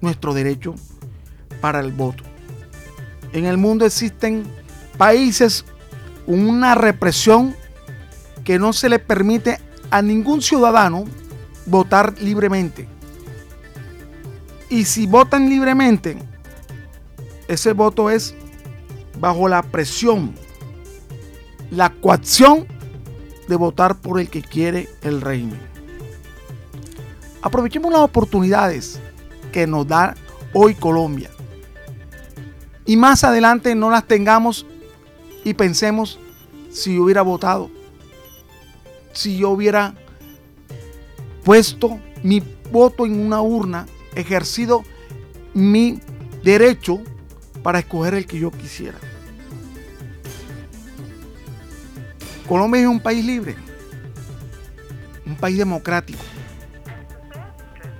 nuestro 0.00 0.34
derecho 0.34 0.74
para 1.60 1.80
el 1.80 1.92
voto. 1.92 2.22
En 3.32 3.46
el 3.46 3.58
mundo 3.58 3.84
existen 3.84 4.44
países 4.96 5.64
con 6.26 6.48
una 6.48 6.74
represión 6.74 7.54
que 8.44 8.58
no 8.58 8.72
se 8.72 8.88
le 8.88 8.98
permite 8.98 9.58
a 9.90 10.02
ningún 10.02 10.42
ciudadano 10.42 11.04
votar 11.66 12.14
libremente. 12.20 12.88
Y 14.68 14.84
si 14.84 15.06
votan 15.06 15.48
libremente, 15.48 16.16
ese 17.48 17.72
voto 17.72 18.10
es 18.10 18.34
bajo 19.18 19.48
la 19.48 19.62
presión, 19.62 20.34
la 21.70 21.90
coacción 21.90 22.66
de 23.48 23.56
votar 23.56 23.96
por 23.96 24.20
el 24.20 24.28
que 24.28 24.42
quiere 24.42 24.88
el 25.02 25.20
régimen. 25.20 25.60
Aprovechemos 27.42 27.92
las 27.92 28.00
oportunidades 28.00 28.98
que 29.52 29.66
nos 29.66 29.86
da 29.86 30.14
hoy 30.54 30.74
Colombia. 30.74 31.30
Y 32.86 32.96
más 32.96 33.22
adelante 33.24 33.74
no 33.74 33.90
las 33.90 34.06
tengamos 34.06 34.66
y 35.44 35.54
pensemos 35.54 36.18
si 36.70 36.98
hubiera 36.98 37.22
votado, 37.22 37.70
si 39.14 39.38
yo 39.38 39.50
hubiera 39.50 39.94
puesto 41.44 42.00
mi 42.22 42.42
voto 42.70 43.06
en 43.06 43.18
una 43.18 43.40
urna, 43.40 43.86
ejercido 44.14 44.82
mi 45.54 46.00
derecho 46.42 47.00
para 47.62 47.78
escoger 47.78 48.14
el 48.14 48.26
que 48.26 48.38
yo 48.38 48.50
quisiera. 48.50 48.98
Colombia 52.48 52.82
es 52.82 52.86
un 52.86 53.00
país 53.00 53.24
libre, 53.24 53.56
un 55.24 55.36
país 55.36 55.56
democrático. 55.56 56.22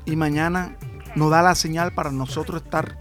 Y 0.04 0.16
mañana 0.16 0.76
nos 1.14 1.30
da 1.30 1.40
la 1.40 1.54
señal 1.54 1.94
para 1.94 2.10
nosotros 2.10 2.62
estar 2.62 2.98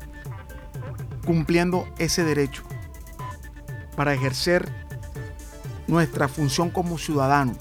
cumpliendo 1.26 1.86
ese 1.98 2.24
derecho, 2.24 2.64
para 3.98 4.14
ejercer 4.14 4.72
nuestra 5.88 6.30
función 6.30 6.70
como 6.70 6.98
ciudadano, 6.98 7.56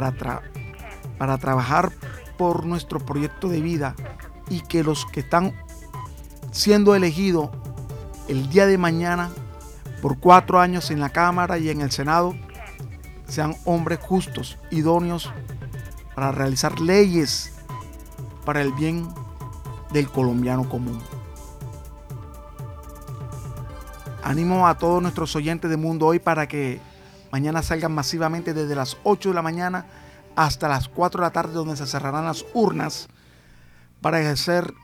para, 0.00 0.40
para 1.18 1.36
trabajar 1.36 1.92
por 2.38 2.64
nuestro 2.64 2.98
proyecto 2.98 3.50
de 3.50 3.60
vida 3.60 3.94
y 4.48 4.62
que 4.62 4.82
los 4.82 5.04
que 5.04 5.20
están 5.20 5.52
siendo 6.50 6.94
elegidos 6.94 7.50
el 8.26 8.48
día 8.48 8.64
de 8.66 8.78
mañana 8.78 9.30
por 10.00 10.18
cuatro 10.18 10.60
años 10.60 10.90
en 10.90 10.98
la 10.98 11.10
Cámara 11.10 11.58
y 11.58 11.68
en 11.68 11.82
el 11.82 11.90
Senado 11.90 12.34
sean 13.28 13.54
hombres 13.66 13.98
justos, 14.00 14.56
idóneos 14.70 15.30
para 16.14 16.32
realizar 16.32 16.80
leyes 16.80 17.52
para 18.46 18.62
el 18.62 18.72
bien 18.72 19.06
del 19.92 20.08
colombiano 20.08 20.66
común. 20.70 20.98
Animo 24.24 24.66
a 24.66 24.78
todos 24.78 25.02
nuestros 25.02 25.36
oyentes 25.36 25.70
de 25.70 25.76
Mundo 25.76 26.06
Hoy 26.06 26.18
para 26.18 26.48
que 26.48 26.80
mañana 27.32 27.62
salgan 27.62 27.92
masivamente 27.92 28.54
desde 28.54 28.76
las 28.76 28.98
8 29.02 29.30
de 29.30 29.34
la 29.34 29.42
mañana 29.42 29.86
hasta 30.36 30.68
las 30.68 30.88
4 30.88 31.20
de 31.20 31.26
la 31.26 31.32
tarde 31.32 31.54
donde 31.54 31.76
se 31.76 31.86
cerrarán 31.86 32.26
las 32.26 32.44
urnas 32.52 33.08
para 34.02 34.20
ejercer, 34.20 34.74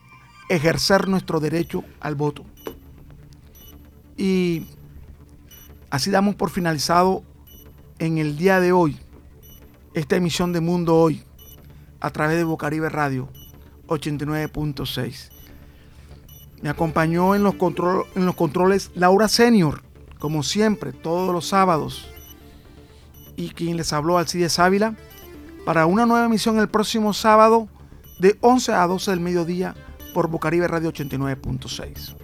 ejercer 0.49 1.09
nuestro 1.09 1.41
derecho 1.41 1.85
al 2.01 2.15
voto. 2.15 2.45
Y 4.17 4.67
así 5.91 6.11
damos 6.11 6.35
por 6.35 6.51
finalizado 6.51 7.23
en 7.99 8.19
el 8.19 8.37
día 8.37 8.61
de 8.61 8.73
hoy 8.73 8.99
esta 9.95 10.17
emisión 10.17 10.53
de 10.53 10.61
Mundo 10.61 10.97
Hoy 10.97 11.23
a 12.01 12.11
través 12.11 12.39
de 12.39 12.45
Bocaribe 12.45 12.89
Radio 12.89 13.29
89.6. 13.89 15.31
Me 16.63 16.69
acompañó 16.69 17.35
en 17.35 17.43
los, 17.43 17.55
en 18.15 18.27
los 18.27 18.35
controles 18.35 18.91
Laura 18.95 19.29
Senior, 19.29 19.83
como 20.19 20.43
siempre, 20.43 20.93
todos 20.93 21.33
los 21.33 21.47
sábados. 21.47 22.11
Y 23.39 23.51
quien 23.51 23.77
les 23.77 23.93
habló, 23.93 24.19
Alcides 24.19 24.59
Ávila, 24.59 24.97
para 25.65 25.87
una 25.87 26.07
nueva 26.07 26.27
emisión 26.27 26.59
el 26.59 26.69
próximo 26.69 27.15
sábado 27.15 27.69
de 28.19 28.37
11 28.41 28.73
a 28.73 28.85
12 28.87 29.13
del 29.13 29.21
mediodía 29.21 29.77
por 30.13 30.29
Bocaribe 30.29 30.67
Radio 30.67 30.93
89.6. 30.93 32.18